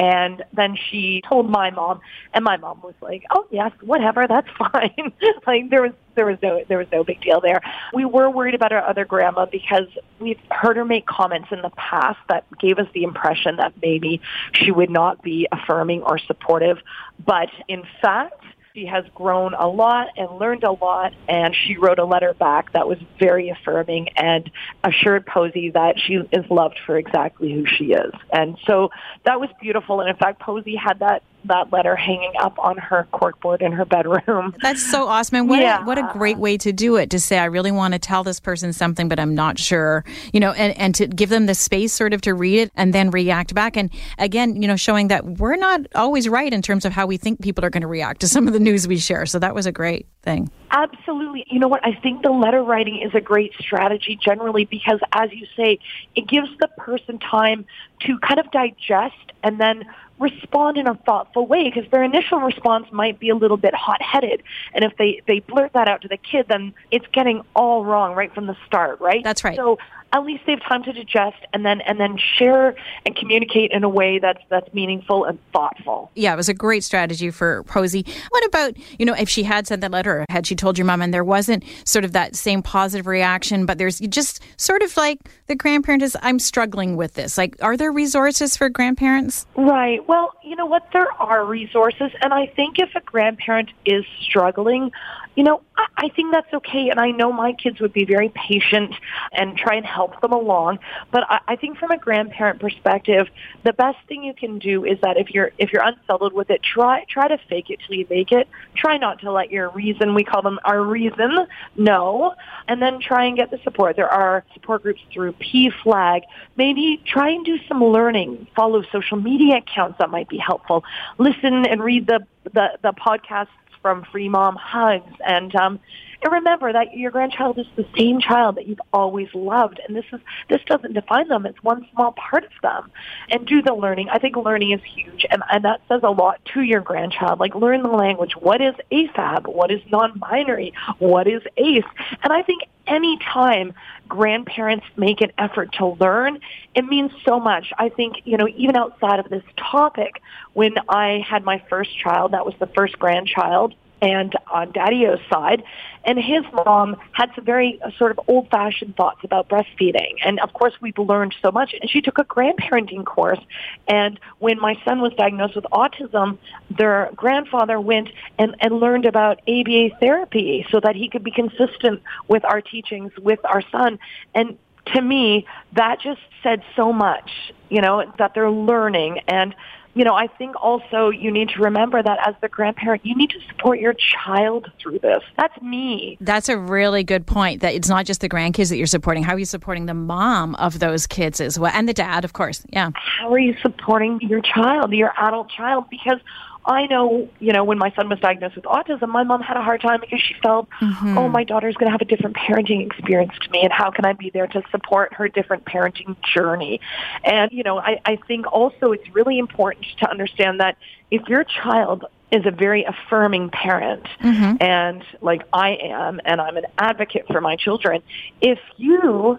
And 0.00 0.42
then 0.54 0.76
she 0.76 1.20
told 1.28 1.50
my 1.50 1.70
mom, 1.70 2.00
and 2.32 2.42
my 2.42 2.56
mom 2.56 2.80
was 2.82 2.94
like, 3.02 3.22
"Oh 3.28 3.46
yes, 3.50 3.70
whatever, 3.82 4.26
that's 4.26 4.48
fine." 4.72 5.12
like 5.46 5.68
there 5.68 5.82
was 5.82 5.92
there 6.14 6.24
was 6.24 6.38
no 6.42 6.64
there 6.68 6.78
was 6.78 6.86
no 6.90 7.04
big 7.04 7.20
deal 7.20 7.42
there. 7.42 7.60
We 7.92 8.06
were 8.06 8.30
worried 8.30 8.54
about 8.54 8.72
our 8.72 8.82
other 8.82 9.04
grandma 9.04 9.44
because 9.44 9.88
we've 10.18 10.40
heard 10.50 10.78
her 10.78 10.86
make 10.86 11.04
comments 11.04 11.48
in 11.52 11.60
the 11.60 11.68
past 11.76 12.18
that 12.30 12.46
gave 12.58 12.78
us 12.78 12.88
the 12.94 13.02
impression 13.02 13.56
that 13.56 13.74
maybe 13.82 14.22
she 14.54 14.70
would 14.70 14.88
not 14.88 15.22
be 15.22 15.46
affirming 15.52 16.02
or 16.02 16.18
supportive, 16.18 16.78
but 17.22 17.50
in 17.68 17.82
fact 18.00 18.42
she 18.74 18.86
has 18.86 19.04
grown 19.14 19.54
a 19.54 19.66
lot 19.66 20.08
and 20.16 20.38
learned 20.38 20.64
a 20.64 20.72
lot, 20.72 21.12
and 21.28 21.54
she 21.54 21.76
wrote 21.76 21.98
a 21.98 22.04
letter 22.04 22.34
back 22.34 22.72
that 22.72 22.86
was 22.86 22.98
very 23.18 23.48
affirming 23.48 24.10
and 24.10 24.50
assured 24.84 25.26
Posey 25.26 25.70
that 25.70 25.98
she 25.98 26.14
is 26.14 26.48
loved 26.50 26.78
for 26.86 26.96
exactly 26.96 27.52
who 27.52 27.66
she 27.66 27.92
is. 27.92 28.12
And 28.32 28.56
so 28.66 28.90
that 29.24 29.40
was 29.40 29.50
beautiful. 29.60 30.00
And 30.00 30.08
in 30.08 30.16
fact, 30.16 30.40
Posey 30.40 30.76
had 30.76 31.00
that 31.00 31.22
that 31.44 31.72
letter 31.72 31.96
hanging 31.96 32.32
up 32.40 32.58
on 32.58 32.76
her 32.76 33.06
corkboard 33.12 33.62
in 33.62 33.72
her 33.72 33.84
bedroom. 33.84 34.54
That's 34.62 34.88
so 34.90 35.06
awesome. 35.06 35.36
And 35.36 35.48
what, 35.48 35.60
yeah. 35.60 35.82
a, 35.82 35.84
what 35.84 35.98
a 35.98 36.08
great 36.12 36.38
way 36.38 36.56
to 36.58 36.72
do 36.72 36.96
it 36.96 37.10
to 37.10 37.20
say, 37.20 37.38
I 37.38 37.46
really 37.46 37.70
want 37.70 37.94
to 37.94 37.98
tell 37.98 38.24
this 38.24 38.40
person 38.40 38.72
something, 38.72 39.08
but 39.08 39.18
I'm 39.18 39.34
not 39.34 39.58
sure, 39.58 40.04
you 40.32 40.40
know, 40.40 40.52
and, 40.52 40.76
and 40.78 40.94
to 40.96 41.06
give 41.06 41.30
them 41.30 41.46
the 41.46 41.54
space 41.54 41.92
sort 41.92 42.12
of 42.12 42.20
to 42.22 42.34
read 42.34 42.58
it 42.58 42.72
and 42.74 42.92
then 42.92 43.10
react 43.10 43.54
back. 43.54 43.76
And 43.76 43.90
again, 44.18 44.60
you 44.60 44.68
know, 44.68 44.76
showing 44.76 45.08
that 45.08 45.24
we're 45.24 45.56
not 45.56 45.80
always 45.94 46.28
right 46.28 46.52
in 46.52 46.62
terms 46.62 46.84
of 46.84 46.92
how 46.92 47.06
we 47.06 47.16
think 47.16 47.40
people 47.40 47.64
are 47.64 47.70
going 47.70 47.82
to 47.82 47.86
react 47.86 48.20
to 48.20 48.28
some 48.28 48.46
of 48.46 48.52
the 48.52 48.60
news 48.60 48.86
we 48.86 48.98
share. 48.98 49.26
So 49.26 49.38
that 49.38 49.54
was 49.54 49.66
a 49.66 49.72
great 49.72 50.06
thing. 50.22 50.50
Absolutely. 50.70 51.44
You 51.50 51.58
know 51.58 51.68
what? 51.68 51.84
I 51.84 51.94
think 51.94 52.22
the 52.22 52.30
letter 52.30 52.62
writing 52.62 53.02
is 53.02 53.14
a 53.14 53.20
great 53.20 53.52
strategy 53.58 54.18
generally 54.22 54.64
because, 54.64 55.00
as 55.12 55.32
you 55.32 55.46
say, 55.56 55.78
it 56.14 56.28
gives 56.28 56.48
the 56.58 56.68
person 56.78 57.18
time 57.18 57.66
to 58.00 58.18
kind 58.20 58.38
of 58.38 58.50
digest 58.50 59.16
and 59.42 59.58
then 59.58 59.84
respond 60.20 60.76
in 60.76 60.86
a 60.86 60.94
thoughtful 60.94 61.46
way 61.46 61.64
because 61.64 61.90
their 61.90 62.04
initial 62.04 62.38
response 62.38 62.86
might 62.92 63.18
be 63.18 63.30
a 63.30 63.34
little 63.34 63.56
bit 63.56 63.74
hot-headed. 63.74 64.42
And 64.74 64.84
if 64.84 64.96
they 64.98 65.22
they 65.26 65.40
blurt 65.40 65.72
that 65.72 65.88
out 65.88 66.02
to 66.02 66.08
the 66.08 66.18
kid 66.18 66.46
then 66.48 66.74
it's 66.90 67.06
getting 67.12 67.42
all 67.56 67.84
wrong 67.84 68.14
right 68.14 68.32
from 68.32 68.46
the 68.46 68.56
start 68.66 69.00
right? 69.00 69.24
That's 69.24 69.42
right. 69.42 69.56
So 69.56 69.78
at 70.12 70.24
least 70.24 70.44
they 70.46 70.52
have 70.52 70.62
time 70.62 70.82
to 70.84 70.92
digest 70.92 71.38
and 71.52 71.64
then 71.64 71.80
and 71.82 72.00
then 72.00 72.18
share 72.18 72.74
and 73.06 73.16
communicate 73.16 73.70
in 73.72 73.84
a 73.84 73.88
way 73.88 74.18
that's 74.18 74.42
that's 74.48 74.72
meaningful 74.74 75.24
and 75.24 75.38
thoughtful. 75.52 76.10
Yeah, 76.14 76.32
it 76.32 76.36
was 76.36 76.48
a 76.48 76.54
great 76.54 76.84
strategy 76.84 77.30
for 77.30 77.62
Posey. 77.64 78.04
What 78.30 78.44
about 78.46 78.76
you 78.98 79.06
know 79.06 79.14
if 79.14 79.28
she 79.28 79.42
had 79.42 79.66
sent 79.66 79.80
that 79.82 79.90
letter, 79.90 80.24
had 80.28 80.46
she 80.46 80.54
told 80.54 80.78
your 80.78 80.84
mom, 80.84 81.02
and 81.02 81.12
there 81.12 81.24
wasn't 81.24 81.64
sort 81.84 82.04
of 82.04 82.12
that 82.12 82.36
same 82.36 82.62
positive 82.62 83.06
reaction, 83.06 83.66
but 83.66 83.78
there's 83.78 84.00
just 84.00 84.40
sort 84.56 84.82
of 84.82 84.96
like 84.96 85.18
the 85.46 85.56
grandparent 85.56 86.02
is, 86.02 86.16
I'm 86.22 86.38
struggling 86.38 86.96
with 86.96 87.14
this. 87.14 87.36
Like, 87.36 87.56
are 87.60 87.76
there 87.76 87.92
resources 87.92 88.56
for 88.56 88.68
grandparents? 88.68 89.46
Right. 89.56 90.06
Well, 90.08 90.32
you 90.44 90.56
know 90.56 90.66
what, 90.66 90.86
there 90.92 91.12
are 91.20 91.44
resources, 91.44 92.10
and 92.22 92.32
I 92.32 92.46
think 92.46 92.78
if 92.78 92.94
a 92.94 93.00
grandparent 93.00 93.70
is 93.84 94.04
struggling, 94.20 94.90
you 95.36 95.44
know, 95.44 95.62
I, 95.76 95.86
I 95.96 96.08
think 96.08 96.32
that's 96.32 96.52
okay. 96.52 96.90
And 96.90 96.98
I 96.98 97.10
know 97.10 97.32
my 97.32 97.52
kids 97.52 97.80
would 97.80 97.92
be 97.92 98.04
very 98.04 98.30
patient 98.30 98.94
and 99.32 99.56
try 99.56 99.76
and 99.76 99.86
help 99.86 100.20
them 100.20 100.32
along. 100.32 100.78
But 101.10 101.24
I, 101.28 101.40
I 101.48 101.56
think 101.56 101.78
from 101.78 101.90
a 101.90 101.98
grandparent 101.98 102.60
perspective, 102.60 103.28
the 103.64 103.72
best 103.72 103.98
thing 104.08 104.22
you 104.22 104.34
can 104.34 104.58
do 104.58 104.84
is 104.84 104.98
that 105.02 105.16
if 105.16 105.30
you're 105.30 105.52
if 105.58 105.72
you're 105.72 105.84
unsettled 105.84 106.32
with 106.32 106.50
it, 106.50 106.62
try 106.62 107.04
try 107.08 107.28
to 107.28 107.38
fake 107.48 107.70
it 107.70 107.80
till 107.86 107.96
you 107.96 108.06
make 108.10 108.32
it. 108.32 108.48
Try 108.74 108.96
not 108.96 109.20
to 109.20 109.30
let 109.30 109.50
your 109.50 109.70
reason, 109.70 110.14
we 110.14 110.24
call 110.24 110.42
them 110.42 110.58
our 110.64 110.82
reason, 110.82 111.46
know, 111.76 112.34
and 112.68 112.82
then 112.82 113.00
try 113.00 113.26
and 113.26 113.36
get 113.36 113.50
the 113.50 113.58
support. 113.62 113.96
There 113.96 114.08
are 114.08 114.44
support 114.54 114.82
groups 114.82 115.00
through 115.12 115.32
PFLAG. 115.34 116.22
Maybe 116.56 117.02
try 117.06 117.30
and 117.30 117.44
do 117.44 117.58
some 117.68 117.82
learning. 117.82 118.46
Follow 118.56 118.82
social 118.90 119.16
media 119.16 119.58
accounts 119.58 119.98
that 119.98 120.10
might 120.10 120.28
be 120.28 120.38
helpful. 120.38 120.84
Listen 121.18 121.66
and 121.66 121.82
read 121.82 122.06
the 122.06 122.26
the, 122.52 122.78
the 122.82 122.92
podcast 122.92 123.48
from 123.82 124.04
Free 124.10 124.28
Mom 124.28 124.56
Hugs. 124.56 125.14
And 125.26 125.54
um, 125.56 125.80
and 126.22 126.32
remember 126.32 126.72
that 126.72 126.94
your 126.94 127.10
grandchild 127.10 127.58
is 127.58 127.66
the 127.76 127.86
same 127.96 128.20
child 128.20 128.56
that 128.56 128.66
you've 128.66 128.80
always 128.92 129.28
loved, 129.34 129.80
and 129.86 129.96
this 129.96 130.04
is 130.12 130.20
this 130.48 130.60
doesn't 130.66 130.92
define 130.92 131.28
them. 131.28 131.46
It's 131.46 131.62
one 131.62 131.86
small 131.92 132.12
part 132.12 132.44
of 132.44 132.50
them. 132.62 132.90
And 133.30 133.46
do 133.46 133.62
the 133.62 133.74
learning. 133.74 134.08
I 134.10 134.18
think 134.18 134.36
learning 134.36 134.72
is 134.72 134.80
huge, 134.82 135.24
and, 135.30 135.42
and 135.50 135.64
that 135.64 135.80
says 135.88 136.00
a 136.02 136.10
lot 136.10 136.40
to 136.54 136.62
your 136.62 136.80
grandchild. 136.80 137.40
Like 137.40 137.54
learn 137.54 137.82
the 137.82 137.88
language. 137.88 138.32
What 138.38 138.60
is 138.60 138.74
AFAB? 138.92 139.52
What 139.52 139.70
is 139.70 139.80
non-binary? 139.90 140.74
What 140.98 141.26
is 141.26 141.42
ACE? 141.56 141.84
And 142.22 142.32
I 142.32 142.42
think 142.42 142.62
any 142.86 143.18
time 143.18 143.72
grandparents 144.08 144.84
make 144.96 145.20
an 145.20 145.30
effort 145.38 145.72
to 145.74 145.86
learn, 146.00 146.40
it 146.74 146.84
means 146.84 147.12
so 147.24 147.38
much. 147.38 147.72
I 147.78 147.88
think, 147.88 148.16
you 148.24 148.36
know, 148.36 148.48
even 148.56 148.76
outside 148.76 149.20
of 149.20 149.28
this 149.28 149.44
topic, 149.56 150.20
when 150.52 150.74
I 150.88 151.24
had 151.26 151.44
my 151.44 151.62
first 151.70 151.96
child, 151.96 152.32
that 152.32 152.44
was 152.44 152.54
the 152.58 152.66
first 152.66 152.98
grandchild, 152.98 153.74
and 154.02 154.34
on 154.50 154.72
Daddy-O's 154.72 155.20
side, 155.30 155.62
and 156.04 156.18
his 156.18 156.42
mom 156.52 156.96
had 157.12 157.30
some 157.34 157.44
very 157.44 157.80
uh, 157.82 157.90
sort 157.98 158.10
of 158.12 158.20
old-fashioned 158.26 158.96
thoughts 158.96 159.20
about 159.22 159.48
breastfeeding. 159.48 160.14
And 160.24 160.40
of 160.40 160.52
course, 160.52 160.72
we've 160.80 160.98
learned 160.98 161.34
so 161.42 161.50
much. 161.50 161.74
And 161.78 161.90
she 161.90 162.00
took 162.00 162.18
a 162.18 162.24
grandparenting 162.24 163.04
course. 163.04 163.40
And 163.86 164.18
when 164.38 164.58
my 164.58 164.80
son 164.84 165.00
was 165.00 165.12
diagnosed 165.14 165.56
with 165.56 165.66
autism, 165.72 166.38
their 166.70 167.10
grandfather 167.14 167.78
went 167.78 168.08
and, 168.38 168.56
and 168.60 168.80
learned 168.80 169.04
about 169.04 169.40
ABA 169.46 169.90
therapy 170.00 170.66
so 170.70 170.80
that 170.80 170.96
he 170.96 171.08
could 171.08 171.22
be 171.22 171.30
consistent 171.30 172.02
with 172.28 172.44
our 172.44 172.60
teachings 172.60 173.12
with 173.18 173.40
our 173.44 173.62
son. 173.70 173.98
And 174.34 174.56
to 174.86 175.02
me, 175.02 175.46
that 175.74 176.00
just 176.00 176.20
said 176.42 176.62
so 176.74 176.92
much, 176.92 177.52
you 177.68 177.80
know, 177.80 178.10
that 178.18 178.34
they're 178.34 178.50
learning 178.50 179.20
and 179.28 179.54
you 179.94 180.04
know, 180.04 180.14
I 180.14 180.28
think 180.28 180.54
also 180.62 181.10
you 181.10 181.30
need 181.30 181.48
to 181.50 181.62
remember 181.62 182.02
that 182.02 182.18
as 182.26 182.34
the 182.40 182.48
grandparent, 182.48 183.04
you 183.04 183.16
need 183.16 183.30
to 183.30 183.40
support 183.48 183.80
your 183.80 183.94
child 183.94 184.70
through 184.80 185.00
this. 185.00 185.22
That's 185.36 185.60
me. 185.60 186.16
That's 186.20 186.48
a 186.48 186.56
really 186.58 187.02
good 187.02 187.26
point. 187.26 187.60
That 187.62 187.74
it's 187.74 187.88
not 187.88 188.06
just 188.06 188.20
the 188.20 188.28
grandkids 188.28 188.68
that 188.68 188.76
you're 188.76 188.86
supporting. 188.86 189.22
How 189.22 189.34
are 189.34 189.38
you 189.38 189.44
supporting 189.44 189.86
the 189.86 189.94
mom 189.94 190.54
of 190.56 190.78
those 190.78 191.06
kids 191.06 191.40
as 191.40 191.58
well, 191.58 191.72
and 191.74 191.88
the 191.88 191.92
dad, 191.92 192.24
of 192.24 192.32
course? 192.32 192.64
Yeah. 192.70 192.90
How 192.94 193.32
are 193.32 193.38
you 193.38 193.56
supporting 193.62 194.20
your 194.20 194.40
child, 194.40 194.92
your 194.92 195.12
adult 195.18 195.50
child? 195.50 195.84
Because 195.90 196.20
I 196.64 196.86
know, 196.86 197.28
you 197.38 197.52
know, 197.52 197.64
when 197.64 197.78
my 197.78 197.90
son 197.92 198.08
was 198.08 198.18
diagnosed 198.20 198.56
with 198.56 198.64
autism, 198.64 199.08
my 199.08 199.22
mom 199.22 199.40
had 199.40 199.56
a 199.56 199.62
hard 199.62 199.80
time 199.80 200.00
because 200.00 200.20
she 200.20 200.34
felt, 200.42 200.68
mm-hmm. 200.80 201.16
oh, 201.16 201.28
my 201.28 201.42
daughter's 201.42 201.74
going 201.74 201.86
to 201.86 201.90
have 201.90 202.02
a 202.02 202.04
different 202.04 202.36
parenting 202.36 202.84
experience 202.84 203.32
to 203.40 203.50
me, 203.50 203.62
and 203.62 203.72
how 203.72 203.90
can 203.90 204.04
I 204.04 204.12
be 204.12 204.30
there 204.30 204.46
to 204.46 204.62
support 204.70 205.14
her 205.14 205.28
different 205.28 205.64
parenting 205.64 206.16
journey? 206.34 206.80
And, 207.24 207.50
you 207.50 207.62
know, 207.62 207.78
I, 207.78 208.00
I 208.04 208.16
think 208.28 208.50
also 208.52 208.92
it's 208.92 209.08
really 209.14 209.38
important 209.38 209.86
to 210.00 210.10
understand 210.10 210.60
that 210.60 210.76
if 211.10 211.28
your 211.28 211.44
child 211.44 212.04
is 212.30 212.44
a 212.46 212.50
very 212.50 212.84
affirming 212.84 213.50
parent 213.50 214.06
mm-hmm. 214.22 214.62
and 214.62 215.02
like 215.20 215.42
I 215.52 215.76
am 215.82 216.20
and 216.24 216.40
I'm 216.40 216.56
an 216.56 216.66
advocate 216.78 217.26
for 217.26 217.40
my 217.40 217.56
children, 217.56 218.02
if 218.40 218.58
you 218.76 219.38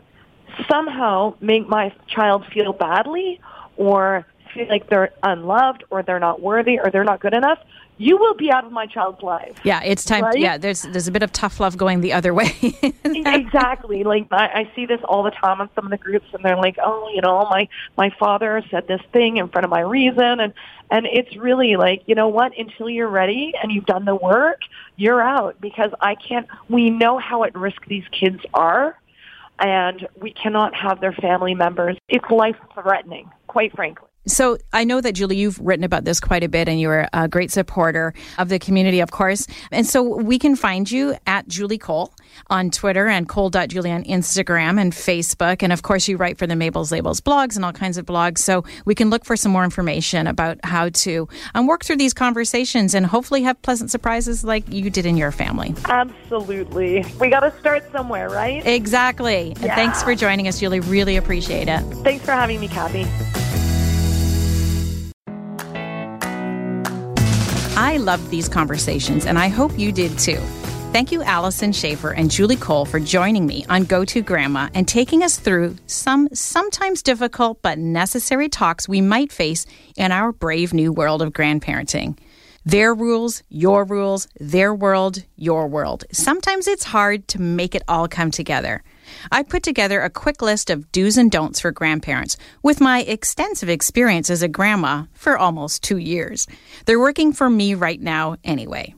somehow 0.69 1.35
make 1.39 1.67
my 1.67 1.93
child 2.07 2.45
feel 2.53 2.73
badly 2.73 3.39
or 3.77 4.25
feel 4.53 4.67
like 4.67 4.89
they're 4.89 5.11
unloved 5.23 5.83
or 5.89 6.03
they're 6.03 6.19
not 6.19 6.41
worthy 6.41 6.79
or 6.79 6.89
they're 6.91 7.03
not 7.03 7.19
good 7.19 7.33
enough, 7.33 7.59
you 7.97 8.17
will 8.17 8.33
be 8.33 8.51
out 8.51 8.65
of 8.65 8.71
my 8.71 8.87
child's 8.87 9.21
life. 9.21 9.59
Yeah, 9.63 9.81
it's 9.83 10.03
time. 10.03 10.23
Right? 10.23 10.33
To, 10.33 10.39
yeah, 10.39 10.57
there's 10.57 10.81
there's 10.81 11.07
a 11.07 11.11
bit 11.11 11.23
of 11.23 11.31
tough 11.31 11.59
love 11.59 11.77
going 11.77 12.01
the 12.01 12.13
other 12.13 12.33
way. 12.33 12.55
exactly. 13.03 14.03
Like 14.03 14.27
I, 14.31 14.47
I 14.47 14.71
see 14.75 14.85
this 14.85 14.99
all 15.03 15.23
the 15.23 15.31
time 15.31 15.61
on 15.61 15.69
some 15.75 15.85
of 15.85 15.91
the 15.91 15.97
groups, 15.97 16.25
and 16.33 16.43
they're 16.43 16.57
like, 16.57 16.77
"Oh, 16.83 17.11
you 17.13 17.21
know, 17.21 17.47
my 17.49 17.67
my 17.97 18.09
father 18.19 18.63
said 18.71 18.87
this 18.87 19.01
thing 19.13 19.37
in 19.37 19.49
front 19.49 19.65
of 19.65 19.69
my 19.69 19.81
reason," 19.81 20.39
and 20.39 20.53
and 20.89 21.05
it's 21.05 21.35
really 21.37 21.75
like, 21.75 22.01
you 22.07 22.15
know 22.15 22.27
what? 22.27 22.57
Until 22.57 22.89
you're 22.89 23.07
ready 23.07 23.53
and 23.61 23.71
you've 23.71 23.85
done 23.85 24.05
the 24.05 24.15
work, 24.15 24.61
you're 24.97 25.21
out 25.21 25.61
because 25.61 25.91
I 26.01 26.15
can't. 26.15 26.47
We 26.69 26.89
know 26.89 27.19
how 27.19 27.43
at 27.43 27.55
risk 27.55 27.85
these 27.85 28.05
kids 28.11 28.41
are 28.53 28.97
and 29.61 30.07
we 30.19 30.33
cannot 30.33 30.73
have 30.75 30.99
their 30.99 31.13
family 31.13 31.53
members. 31.53 31.95
It's 32.09 32.29
life 32.29 32.55
threatening, 32.73 33.29
quite 33.47 33.73
frankly. 33.75 34.07
So 34.27 34.57
I 34.71 34.83
know 34.83 35.01
that 35.01 35.13
Julie, 35.13 35.37
you've 35.37 35.59
written 35.59 35.83
about 35.83 36.05
this 36.05 36.19
quite 36.19 36.43
a 36.43 36.49
bit, 36.49 36.69
and 36.69 36.79
you're 36.79 37.07
a 37.11 37.27
great 37.27 37.51
supporter 37.51 38.13
of 38.37 38.49
the 38.49 38.59
community, 38.59 38.99
of 38.99 39.11
course. 39.11 39.47
And 39.71 39.85
so 39.85 40.03
we 40.03 40.37
can 40.37 40.55
find 40.55 40.89
you 40.89 41.15
at 41.25 41.47
Julie 41.47 41.77
Cole 41.79 42.13
on 42.47 42.69
Twitter 42.69 43.07
and 43.07 43.27
Cole.Julie 43.27 43.91
on 43.91 44.03
Instagram 44.03 44.79
and 44.79 44.93
Facebook. 44.93 45.63
And 45.63 45.73
of 45.73 45.81
course, 45.81 46.07
you 46.07 46.17
write 46.17 46.37
for 46.37 46.45
the 46.45 46.55
Mabel's 46.55 46.91
Labels 46.91 47.19
blogs 47.19 47.55
and 47.55 47.65
all 47.65 47.73
kinds 47.73 47.97
of 47.97 48.05
blogs. 48.05 48.37
So 48.39 48.63
we 48.85 48.95
can 48.95 49.09
look 49.09 49.25
for 49.25 49.35
some 49.35 49.51
more 49.51 49.63
information 49.63 50.27
about 50.27 50.59
how 50.63 50.89
to 50.89 51.27
um, 51.55 51.67
work 51.67 51.83
through 51.83 51.97
these 51.97 52.13
conversations 52.13 52.93
and 52.93 53.05
hopefully 53.05 53.41
have 53.43 53.61
pleasant 53.63 53.91
surprises 53.91 54.43
like 54.43 54.71
you 54.71 54.89
did 54.89 55.05
in 55.05 55.17
your 55.17 55.31
family. 55.31 55.73
Absolutely. 55.85 57.05
We 57.19 57.29
got 57.29 57.41
to 57.41 57.53
start 57.59 57.91
somewhere, 57.91 58.29
right? 58.29 58.65
Exactly. 58.65 59.49
Yeah. 59.49 59.63
And 59.63 59.71
thanks 59.71 60.03
for 60.03 60.15
joining 60.15 60.47
us, 60.47 60.59
Julie. 60.59 60.79
Really 60.79 61.17
appreciate 61.17 61.67
it. 61.67 61.81
Thanks 62.03 62.23
for 62.23 62.31
having 62.31 62.59
me, 62.59 62.67
Kathy. 62.67 63.07
I 67.81 67.97
loved 67.97 68.29
these 68.29 68.47
conversations, 68.47 69.25
and 69.25 69.39
I 69.39 69.47
hope 69.47 69.75
you 69.75 69.91
did 69.91 70.19
too. 70.19 70.37
Thank 70.93 71.11
you, 71.11 71.23
Allison 71.23 71.71
Schafer 71.71 72.13
and 72.15 72.29
Julie 72.29 72.55
Cole, 72.55 72.85
for 72.85 72.99
joining 72.99 73.47
me 73.47 73.65
on 73.69 73.85
Go 73.85 74.05
To 74.05 74.21
Grandma 74.21 74.69
and 74.75 74.87
taking 74.87 75.23
us 75.23 75.39
through 75.39 75.77
some 75.87 76.29
sometimes 76.31 77.01
difficult 77.01 77.59
but 77.63 77.79
necessary 77.79 78.49
talks 78.49 78.87
we 78.87 79.01
might 79.01 79.31
face 79.31 79.65
in 79.97 80.11
our 80.11 80.31
brave 80.31 80.75
new 80.75 80.93
world 80.93 81.23
of 81.23 81.33
grandparenting. 81.33 82.19
Their 82.63 82.93
rules, 82.93 83.41
your 83.49 83.83
rules, 83.83 84.27
their 84.39 84.75
world, 84.75 85.23
your 85.35 85.67
world. 85.67 86.03
Sometimes 86.11 86.67
it's 86.67 86.83
hard 86.83 87.27
to 87.29 87.41
make 87.41 87.73
it 87.73 87.81
all 87.87 88.07
come 88.07 88.29
together. 88.29 88.83
I 89.31 89.43
put 89.43 89.63
together 89.63 90.01
a 90.01 90.09
quick 90.09 90.41
list 90.41 90.69
of 90.69 90.91
do's 90.91 91.17
and 91.17 91.31
don'ts 91.31 91.59
for 91.59 91.71
grandparents 91.71 92.37
with 92.63 92.81
my 92.81 93.01
extensive 93.01 93.69
experience 93.69 94.29
as 94.29 94.41
a 94.41 94.47
grandma 94.47 95.05
for 95.13 95.37
almost 95.37 95.83
two 95.83 95.97
years. 95.97 96.47
They're 96.85 96.99
working 96.99 97.33
for 97.33 97.49
me 97.49 97.73
right 97.73 98.01
now 98.01 98.37
anyway. 98.43 98.95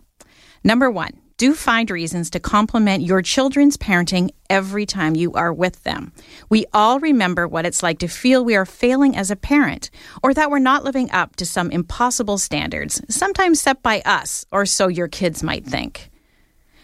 Number 0.63 0.89
one, 0.89 1.19
do 1.37 1.55
find 1.55 1.89
reasons 1.89 2.29
to 2.29 2.39
compliment 2.39 3.03
your 3.03 3.21
children's 3.21 3.75
parenting 3.75 4.29
every 4.49 4.85
time 4.85 5.15
you 5.15 5.33
are 5.33 5.51
with 5.51 5.81
them. 5.83 6.13
We 6.49 6.65
all 6.73 6.99
remember 6.99 7.47
what 7.47 7.65
it's 7.65 7.83
like 7.83 7.99
to 7.99 8.07
feel 8.07 8.45
we 8.45 8.55
are 8.55 8.65
failing 8.65 9.15
as 9.15 9.31
a 9.31 9.35
parent 9.35 9.89
or 10.21 10.33
that 10.35 10.51
we're 10.51 10.59
not 10.59 10.83
living 10.83 11.09
up 11.11 11.35
to 11.37 11.45
some 11.45 11.71
impossible 11.71 12.37
standards, 12.37 13.01
sometimes 13.09 13.59
set 13.59 13.81
by 13.81 14.01
us, 14.05 14.45
or 14.51 14.65
so 14.65 14.87
your 14.87 15.07
kids 15.07 15.41
might 15.41 15.65
think. 15.65 16.11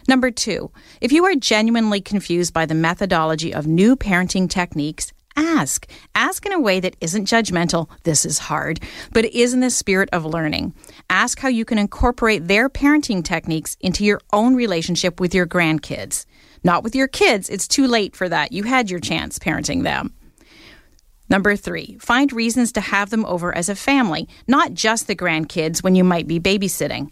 Number 0.09 0.31
two, 0.31 0.71
if 1.01 1.11
you 1.11 1.23
are 1.25 1.35
genuinely 1.35 2.01
confused 2.01 2.51
by 2.51 2.65
the 2.65 2.73
methodology 2.73 3.53
of 3.53 3.67
new 3.67 3.95
parenting 3.95 4.49
techniques, 4.49 5.13
ask. 5.37 5.85
Ask 6.15 6.47
in 6.47 6.51
a 6.51 6.59
way 6.59 6.79
that 6.79 6.95
isn't 6.99 7.27
judgmental, 7.27 7.91
this 8.05 8.25
is 8.25 8.39
hard, 8.39 8.79
but 9.13 9.25
is 9.25 9.53
in 9.53 9.59
the 9.59 9.69
spirit 9.69 10.09
of 10.11 10.25
learning. 10.25 10.73
Ask 11.11 11.37
how 11.37 11.47
you 11.47 11.63
can 11.63 11.77
incorporate 11.77 12.47
their 12.47 12.69
parenting 12.69 13.23
techniques 13.23 13.77
into 13.81 14.03
your 14.03 14.19
own 14.33 14.55
relationship 14.55 15.19
with 15.19 15.35
your 15.35 15.45
grandkids. 15.45 16.25
Not 16.63 16.83
with 16.83 16.95
your 16.95 17.07
kids, 17.07 17.47
it's 17.47 17.67
too 17.67 17.85
late 17.85 18.15
for 18.15 18.27
that. 18.29 18.51
You 18.51 18.63
had 18.63 18.89
your 18.89 18.99
chance 18.99 19.37
parenting 19.37 19.83
them. 19.83 20.15
Number 21.29 21.55
three, 21.55 21.97
find 21.99 22.33
reasons 22.33 22.71
to 22.71 22.81
have 22.81 23.11
them 23.11 23.23
over 23.25 23.55
as 23.55 23.69
a 23.69 23.75
family, 23.75 24.27
not 24.47 24.73
just 24.73 25.05
the 25.05 25.15
grandkids 25.15 25.83
when 25.83 25.93
you 25.93 26.03
might 26.03 26.27
be 26.27 26.39
babysitting. 26.39 27.11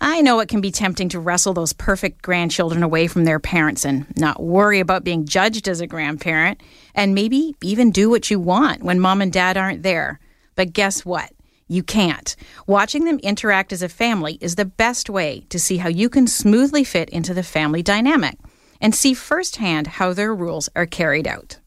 I 0.00 0.22
know 0.22 0.40
it 0.40 0.48
can 0.48 0.62
be 0.62 0.70
tempting 0.70 1.10
to 1.10 1.20
wrestle 1.20 1.52
those 1.52 1.74
perfect 1.74 2.22
grandchildren 2.22 2.82
away 2.82 3.08
from 3.08 3.24
their 3.24 3.38
parents 3.38 3.84
and 3.84 4.06
not 4.16 4.42
worry 4.42 4.80
about 4.80 5.04
being 5.04 5.26
judged 5.26 5.68
as 5.68 5.82
a 5.82 5.86
grandparent, 5.86 6.62
and 6.94 7.14
maybe 7.14 7.54
even 7.62 7.90
do 7.90 8.08
what 8.08 8.30
you 8.30 8.40
want 8.40 8.82
when 8.82 9.00
mom 9.00 9.20
and 9.20 9.32
dad 9.32 9.58
aren't 9.58 9.82
there. 9.82 10.18
But 10.54 10.72
guess 10.72 11.04
what? 11.04 11.30
You 11.68 11.82
can't. 11.82 12.34
Watching 12.66 13.04
them 13.04 13.18
interact 13.18 13.74
as 13.74 13.82
a 13.82 13.90
family 13.90 14.38
is 14.40 14.56
the 14.56 14.64
best 14.64 15.10
way 15.10 15.44
to 15.50 15.58
see 15.58 15.76
how 15.76 15.90
you 15.90 16.08
can 16.08 16.26
smoothly 16.26 16.84
fit 16.84 17.10
into 17.10 17.34
the 17.34 17.42
family 17.42 17.82
dynamic 17.82 18.38
and 18.80 18.94
see 18.94 19.12
firsthand 19.12 19.86
how 19.86 20.14
their 20.14 20.34
rules 20.34 20.70
are 20.74 20.86
carried 20.86 21.26
out. 21.26 21.58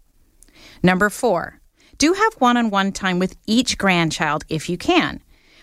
Number 0.82 1.12
four, 1.12 1.61
do 2.02 2.14
have 2.14 2.34
one 2.40 2.58
on 2.58 2.72
one 2.72 2.92
time 2.92 3.20
with 3.20 3.38
each 3.46 3.78
grandchild 3.78 4.44
if 4.50 4.70
you 4.70 4.76
can. 4.76 5.22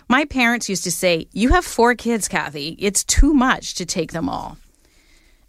My 0.08 0.24
parents 0.24 0.68
used 0.68 0.84
to 0.84 0.92
say, 0.92 1.26
You 1.32 1.48
have 1.48 1.64
four 1.64 1.96
kids, 1.96 2.28
Kathy. 2.28 2.76
It's 2.78 3.02
too 3.02 3.34
much 3.34 3.74
to 3.74 3.84
take 3.84 4.12
them 4.12 4.28
all. 4.28 4.56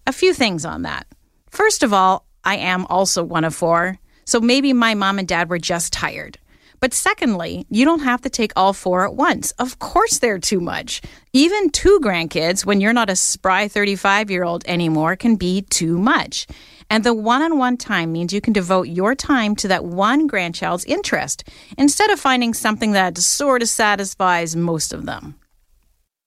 A 0.07 0.11
few 0.11 0.33
things 0.33 0.65
on 0.65 0.81
that. 0.81 1.05
First 1.51 1.83
of 1.83 1.93
all, 1.93 2.25
I 2.43 2.55
am 2.55 2.87
also 2.87 3.23
one 3.23 3.43
of 3.43 3.53
four, 3.53 3.99
so 4.25 4.39
maybe 4.39 4.73
my 4.73 4.95
mom 4.95 5.19
and 5.19 5.27
dad 5.27 5.47
were 5.47 5.59
just 5.59 5.93
tired. 5.93 6.39
But 6.79 6.95
secondly, 6.95 7.67
you 7.69 7.85
don't 7.85 7.99
have 7.99 8.21
to 8.21 8.29
take 8.29 8.53
all 8.55 8.73
four 8.73 9.05
at 9.05 9.13
once. 9.13 9.51
Of 9.59 9.77
course, 9.77 10.17
they're 10.17 10.39
too 10.39 10.59
much. 10.59 11.01
Even 11.33 11.69
two 11.69 11.99
grandkids, 12.01 12.65
when 12.65 12.81
you're 12.81 12.93
not 12.93 13.11
a 13.11 13.15
spry 13.15 13.67
35 13.67 14.31
year 14.31 14.43
old 14.43 14.63
anymore, 14.65 15.15
can 15.15 15.35
be 15.35 15.61
too 15.61 15.99
much. 15.99 16.47
And 16.89 17.03
the 17.03 17.13
one 17.13 17.41
on 17.41 17.57
one 17.57 17.77
time 17.77 18.11
means 18.11 18.33
you 18.33 18.41
can 18.41 18.53
devote 18.53 18.87
your 18.87 19.15
time 19.15 19.55
to 19.57 19.67
that 19.67 19.85
one 19.85 20.27
grandchild's 20.27 20.85
interest 20.85 21.43
instead 21.77 22.09
of 22.09 22.19
finding 22.19 22.53
something 22.53 22.91
that 22.93 23.17
sort 23.17 23.61
of 23.61 23.69
satisfies 23.69 24.55
most 24.55 24.93
of 24.93 25.05
them. 25.05 25.35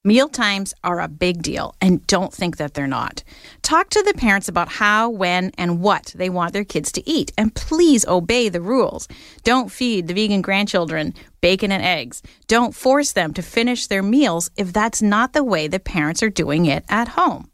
Meal 0.05 0.29
times 0.29 0.75
are 0.83 1.01
a 1.01 1.07
big 1.07 1.43
deal, 1.43 1.77
and 1.81 2.05
don't 2.09 2.35
think 2.35 2.57
that 2.57 2.75
they're 2.75 2.89
not. 2.89 3.23
Talk 3.63 3.89
to 3.91 4.03
the 4.03 4.15
parents 4.15 4.49
about 4.49 4.69
how, 4.69 5.09
when, 5.09 5.53
and 5.57 5.81
what 5.81 6.13
they 6.17 6.29
want 6.29 6.53
their 6.53 6.65
kids 6.65 6.91
to 6.93 7.09
eat, 7.09 7.33
and 7.39 7.55
please 7.55 8.05
obey 8.09 8.49
the 8.49 8.61
rules. 8.61 9.07
Don't 9.45 9.71
feed 9.71 10.09
the 10.09 10.15
vegan 10.15 10.43
grandchildren 10.43 11.15
bacon 11.41 11.71
and 11.71 11.85
eggs. 11.85 12.21
Don't 12.49 12.75
force 12.75 13.13
them 13.13 13.33
to 13.35 13.43
finish 13.43 13.87
their 13.87 14.03
meals 14.03 14.51
if 14.57 14.73
that's 14.73 15.03
not 15.03 15.35
the 15.35 15.45
way 15.45 15.69
the 15.69 15.79
parents 15.79 16.23
are 16.23 16.31
doing 16.31 16.67
it 16.67 16.85
at 16.89 17.09
home. 17.09 17.52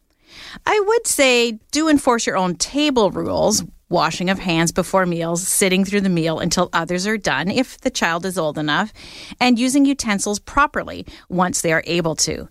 I 0.66 0.78
would 0.80 1.06
say 1.06 1.58
do 1.72 1.88
enforce 1.88 2.26
your 2.26 2.36
own 2.36 2.56
table 2.56 3.10
rules 3.10 3.64
washing 3.88 4.28
of 4.30 4.38
hands 4.38 4.72
before 4.72 5.06
meals, 5.06 5.46
sitting 5.46 5.84
through 5.84 6.02
the 6.02 6.08
meal 6.08 6.38
until 6.38 6.68
others 6.72 7.06
are 7.06 7.16
done 7.16 7.50
if 7.50 7.80
the 7.80 7.90
child 7.90 8.26
is 8.26 8.38
old 8.38 8.58
enough, 8.58 8.92
and 9.40 9.58
using 9.58 9.84
utensils 9.84 10.38
properly 10.38 11.06
once 11.28 11.60
they 11.60 11.72
are 11.72 11.84
able 11.86 12.14
to. 12.14 12.48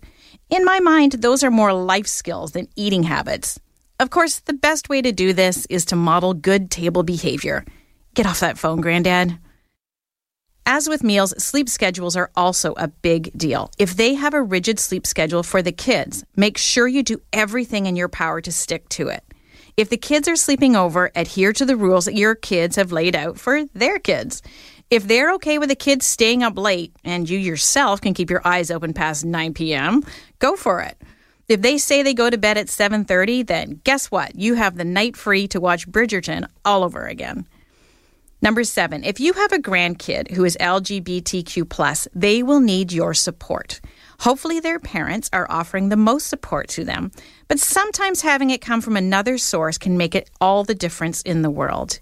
In 0.50 0.64
my 0.64 0.80
mind, 0.80 1.12
those 1.12 1.44
are 1.44 1.50
more 1.50 1.72
life 1.72 2.06
skills 2.06 2.52
than 2.52 2.68
eating 2.74 3.04
habits. 3.04 3.60
Of 4.00 4.10
course, 4.10 4.40
the 4.40 4.52
best 4.52 4.88
way 4.88 5.02
to 5.02 5.12
do 5.12 5.32
this 5.32 5.66
is 5.66 5.84
to 5.86 5.96
model 5.96 6.34
good 6.34 6.70
table 6.70 7.02
behavior. 7.02 7.64
Get 8.14 8.26
off 8.26 8.40
that 8.40 8.58
phone, 8.58 8.80
Granddad. 8.80 9.38
As 10.70 10.86
with 10.86 11.02
meals, 11.02 11.32
sleep 11.42 11.66
schedules 11.66 12.14
are 12.14 12.30
also 12.36 12.74
a 12.76 12.88
big 12.88 13.32
deal. 13.34 13.70
If 13.78 13.96
they 13.96 14.12
have 14.12 14.34
a 14.34 14.42
rigid 14.42 14.78
sleep 14.78 15.06
schedule 15.06 15.42
for 15.42 15.62
the 15.62 15.72
kids, 15.72 16.26
make 16.36 16.58
sure 16.58 16.86
you 16.86 17.02
do 17.02 17.22
everything 17.32 17.86
in 17.86 17.96
your 17.96 18.10
power 18.10 18.42
to 18.42 18.52
stick 18.52 18.86
to 18.90 19.08
it. 19.08 19.24
If 19.78 19.88
the 19.88 19.96
kids 19.96 20.28
are 20.28 20.36
sleeping 20.36 20.76
over, 20.76 21.10
adhere 21.14 21.54
to 21.54 21.64
the 21.64 21.74
rules 21.74 22.04
that 22.04 22.16
your 22.16 22.34
kids 22.34 22.76
have 22.76 22.92
laid 22.92 23.16
out 23.16 23.40
for 23.40 23.64
their 23.72 23.98
kids. 23.98 24.42
If 24.90 25.08
they're 25.08 25.32
okay 25.36 25.56
with 25.56 25.70
the 25.70 25.74
kids 25.74 26.04
staying 26.04 26.42
up 26.42 26.58
late 26.58 26.94
and 27.02 27.30
you 27.30 27.38
yourself 27.38 28.02
can 28.02 28.12
keep 28.12 28.28
your 28.28 28.46
eyes 28.46 28.70
open 28.70 28.92
past 28.92 29.24
9 29.24 29.54
p.m., 29.54 30.02
go 30.38 30.54
for 30.54 30.82
it. 30.82 31.00
If 31.48 31.62
they 31.62 31.78
say 31.78 32.02
they 32.02 32.12
go 32.12 32.28
to 32.28 32.36
bed 32.36 32.58
at 32.58 32.66
7:30, 32.66 33.46
then 33.46 33.80
guess 33.84 34.10
what? 34.10 34.34
You 34.34 34.52
have 34.52 34.76
the 34.76 34.84
night 34.84 35.16
free 35.16 35.48
to 35.48 35.60
watch 35.60 35.88
Bridgerton 35.88 36.46
all 36.62 36.84
over 36.84 37.06
again. 37.06 37.46
Number 38.40 38.62
seven, 38.62 39.02
if 39.02 39.18
you 39.18 39.32
have 39.32 39.52
a 39.52 39.58
grandkid 39.58 40.30
who 40.30 40.44
is 40.44 40.56
LGBTQ, 40.60 42.06
they 42.14 42.42
will 42.42 42.60
need 42.60 42.92
your 42.92 43.12
support. 43.12 43.80
Hopefully, 44.20 44.60
their 44.60 44.78
parents 44.78 45.28
are 45.32 45.50
offering 45.50 45.88
the 45.88 45.96
most 45.96 46.28
support 46.28 46.68
to 46.68 46.84
them, 46.84 47.10
but 47.48 47.58
sometimes 47.58 48.22
having 48.22 48.50
it 48.50 48.60
come 48.60 48.80
from 48.80 48.96
another 48.96 49.38
source 49.38 49.76
can 49.76 49.96
make 49.96 50.14
it 50.14 50.30
all 50.40 50.62
the 50.62 50.74
difference 50.74 51.20
in 51.22 51.42
the 51.42 51.50
world. 51.50 51.98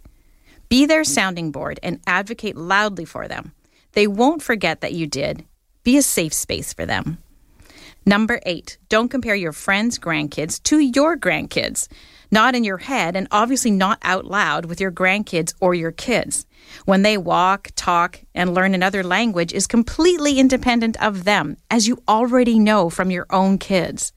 Be 0.68 0.85
their 0.85 1.05
sounding 1.05 1.53
board 1.53 1.81
and 1.83 2.01
advocate 2.07 2.57
loudly 2.57 3.07
for 3.07 3.29
them. 3.29 3.53
They 3.92 4.07
won't 4.07 4.42
forget 4.42 4.83
that 4.83 4.92
you 4.92 5.07
did. 5.07 5.44
Be 5.85 5.96
a 5.96 6.03
safe 6.03 6.35
space 6.35 6.75
for 6.75 6.85
them. 6.85 7.18
Number 8.05 8.40
eight, 8.44 8.77
don't 8.88 9.09
compare 9.09 9.35
your 9.35 9.53
friends' 9.53 9.99
grandkids 9.99 10.62
to 10.64 10.79
your 10.79 11.16
grandkids 11.16 11.88
not 12.30 12.54
in 12.54 12.64
your 12.64 12.78
head, 12.78 13.16
and 13.16 13.28
obviously 13.30 13.70
not 13.70 13.98
out 14.02 14.24
loud 14.24 14.66
with 14.66 14.80
your 14.80 14.92
grandkids 14.92 15.54
or 15.60 15.74
your 15.74 15.92
kids. 15.92 16.46
When 16.84 17.02
they 17.02 17.16
walk, 17.16 17.70
talk, 17.76 18.20
and 18.34 18.54
learn 18.54 18.74
another 18.74 19.02
language 19.02 19.52
is 19.52 19.66
completely 19.66 20.38
independent 20.38 21.00
of 21.02 21.24
them, 21.24 21.56
as 21.70 21.86
you 21.86 22.02
already 22.08 22.58
know 22.58 22.90
from 22.90 23.10
your 23.10 23.26
own 23.30 23.58
kids. 23.58 24.12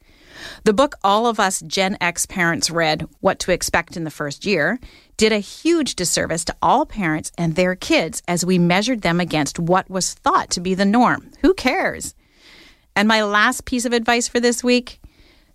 The 0.64 0.74
book 0.74 0.96
all 1.04 1.28
of 1.28 1.40
us 1.40 1.62
Gen 1.62 1.98
X 2.00 2.26
parents 2.26 2.70
read, 2.70 3.08
What 3.20 3.40
to 3.40 3.52
Expect 3.52 3.98
in 3.98 4.04
the 4.04 4.12
First 4.12 4.46
Year, 4.46 4.80
did 5.18 5.32
a 5.32 5.40
huge 5.40 5.96
disservice 5.96 6.46
to 6.46 6.56
all 6.62 6.86
parents 6.86 7.32
and 7.38 7.56
their 7.56 7.76
kids 7.76 8.24
as 8.28 8.46
we 8.46 8.58
measured 8.58 9.02
them 9.02 9.20
against 9.20 9.60
what 9.60 9.90
was 9.90 10.14
thought 10.14 10.50
to 10.52 10.62
be 10.62 10.74
the 10.74 10.86
norm. 10.86 11.32
Who 11.42 11.54
cares? 11.54 12.16
And 12.96 13.08
my 13.08 13.24
last 13.24 13.66
piece 13.66 13.86
of 13.86 13.94
advice 13.94 14.28
for 14.28 14.40
this 14.40 14.64
week 14.64 15.02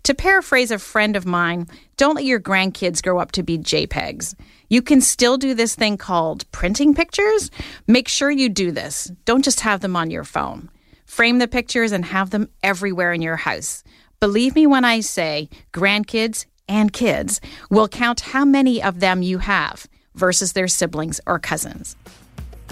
to 0.04 0.14
paraphrase 0.14 0.70
a 0.70 0.78
friend 0.78 1.16
of 1.16 1.26
mine, 1.26 1.66
don't 1.96 2.14
let 2.14 2.24
your 2.24 2.40
grandkids 2.40 3.02
grow 3.02 3.18
up 3.18 3.32
to 3.32 3.42
be 3.42 3.58
JPEGs. 3.58 4.34
You 4.68 4.82
can 4.82 5.00
still 5.00 5.36
do 5.36 5.54
this 5.54 5.74
thing 5.74 5.96
called 5.96 6.50
printing 6.52 6.94
pictures. 6.94 7.50
Make 7.86 8.08
sure 8.08 8.30
you 8.30 8.48
do 8.48 8.70
this. 8.70 9.10
Don't 9.24 9.44
just 9.44 9.60
have 9.60 9.80
them 9.80 9.96
on 9.96 10.10
your 10.10 10.24
phone. 10.24 10.70
Frame 11.06 11.38
the 11.38 11.48
pictures 11.48 11.92
and 11.92 12.04
have 12.04 12.30
them 12.30 12.48
everywhere 12.62 13.12
in 13.12 13.22
your 13.22 13.36
house. 13.36 13.82
Believe 14.20 14.54
me 14.54 14.66
when 14.66 14.84
I 14.84 15.00
say 15.00 15.48
grandkids 15.72 16.46
and 16.68 16.92
kids 16.92 17.40
will 17.70 17.88
count 17.88 18.20
how 18.20 18.44
many 18.44 18.82
of 18.82 19.00
them 19.00 19.22
you 19.22 19.38
have 19.38 19.86
versus 20.14 20.52
their 20.52 20.68
siblings 20.68 21.20
or 21.26 21.38
cousins. 21.38 21.96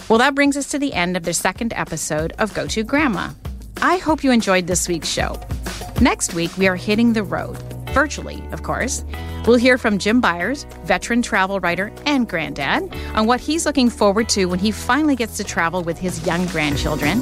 Well, 0.09 0.19
that 0.19 0.35
brings 0.35 0.57
us 0.57 0.71
to 0.71 0.79
the 0.79 0.93
end 0.93 1.17
of 1.17 1.25
the 1.25 1.35
second 1.35 1.73
episode 1.75 2.33
of 2.39 2.55
Go 2.55 2.67
To 2.67 2.83
Grandma. 2.83 3.31
I 3.85 3.97
hope 3.97 4.23
you 4.23 4.31
enjoyed 4.31 4.69
this 4.69 4.87
week's 4.87 5.09
show. 5.09 5.41
Next 6.01 6.35
week, 6.35 6.57
we 6.57 6.69
are 6.69 6.77
hitting 6.77 7.15
the 7.15 7.25
road, 7.25 7.59
virtually, 7.93 8.43
of 8.53 8.63
course. 8.63 9.05
We'll 9.47 9.57
hear 9.57 9.79
from 9.79 9.99
Jim 9.99 10.21
Byers, 10.21 10.65
veteran 10.85 11.23
travel 11.23 11.61
writer 11.61 11.93
and 12.07 12.29
granddad, 12.29 12.95
on 13.15 13.27
what 13.27 13.41
he's 13.41 13.67
looking 13.67 13.91
forward 13.91 14.29
to 14.31 14.47
when 14.47 14.59
he 14.59 14.71
finally 14.71 15.17
gets 15.17 15.37
to 15.39 15.45
travel 15.45 15.83
with 15.83 15.99
his 15.99 16.25
young 16.27 16.47
grandchildren. 16.47 17.21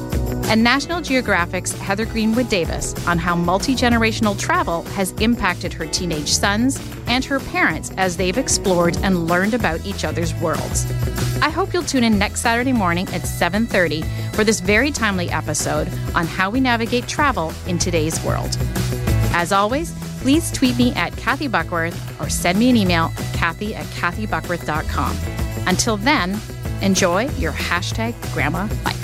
and 0.50 0.64
National 0.64 1.00
Geographic's 1.00 1.70
Heather 1.72 2.04
Greenwood 2.04 2.48
Davis 2.48 2.94
on 3.06 3.18
how 3.18 3.36
multi 3.36 3.74
generational 3.76 4.36
travel 4.36 4.82
has 4.96 5.12
impacted 5.20 5.72
her 5.72 5.86
teenage 5.86 6.28
sons 6.28 6.80
and 7.06 7.24
her 7.24 7.38
parents 7.38 7.92
as 7.96 8.16
they've 8.16 8.36
explored 8.36 8.96
and 9.04 9.28
learned 9.28 9.54
about 9.54 9.84
each 9.86 10.04
other's 10.04 10.34
worlds. 10.40 10.90
I 11.40 11.50
hope 11.50 11.72
you'll 11.72 11.84
tune 11.84 12.02
in 12.02 12.18
next 12.18 12.40
Saturday 12.40 12.72
morning 12.72 13.06
at 13.10 13.22
7:30 13.26 14.02
for 14.34 14.42
this 14.42 14.58
very 14.60 14.90
timely 14.90 15.30
episode 15.30 15.88
on 16.16 16.26
how 16.26 16.50
we 16.50 16.58
navigate 16.60 17.06
travel 17.06 17.52
in 17.68 17.78
today's 17.78 18.20
world. 18.24 18.56
As 19.32 19.52
always, 19.52 19.92
please 20.20 20.50
tweet 20.50 20.76
me 20.78 20.92
at 20.92 21.16
Kathy 21.16 21.48
Buckworth 21.48 22.20
or 22.20 22.28
send 22.28 22.58
me 22.58 22.70
an 22.70 22.76
email 22.76 23.10
at 23.16 23.34
kathy 23.34 23.74
at 23.74 23.86
kathybuckworth.com. 23.86 25.16
Until 25.66 25.96
then, 25.96 26.38
enjoy 26.82 27.28
your 27.30 27.52
hashtag 27.52 28.14
grandma 28.32 28.68
life. 28.84 29.00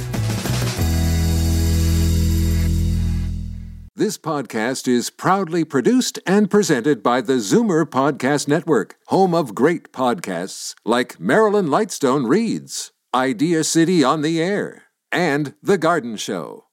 This 3.98 4.18
podcast 4.18 4.86
is 4.88 5.08
proudly 5.08 5.64
produced 5.64 6.18
and 6.26 6.50
presented 6.50 7.02
by 7.02 7.22
the 7.22 7.38
Zoomer 7.38 7.86
Podcast 7.86 8.46
Network, 8.46 8.96
home 9.06 9.34
of 9.34 9.54
great 9.54 9.90
podcasts 9.90 10.74
like 10.84 11.18
Marilyn 11.18 11.68
Lightstone 11.68 12.28
Reads, 12.28 12.92
Idea 13.14 13.64
City 13.64 14.04
on 14.04 14.20
the 14.20 14.42
Air, 14.42 14.82
and 15.10 15.54
The 15.62 15.78
Garden 15.78 16.16
Show. 16.18 16.65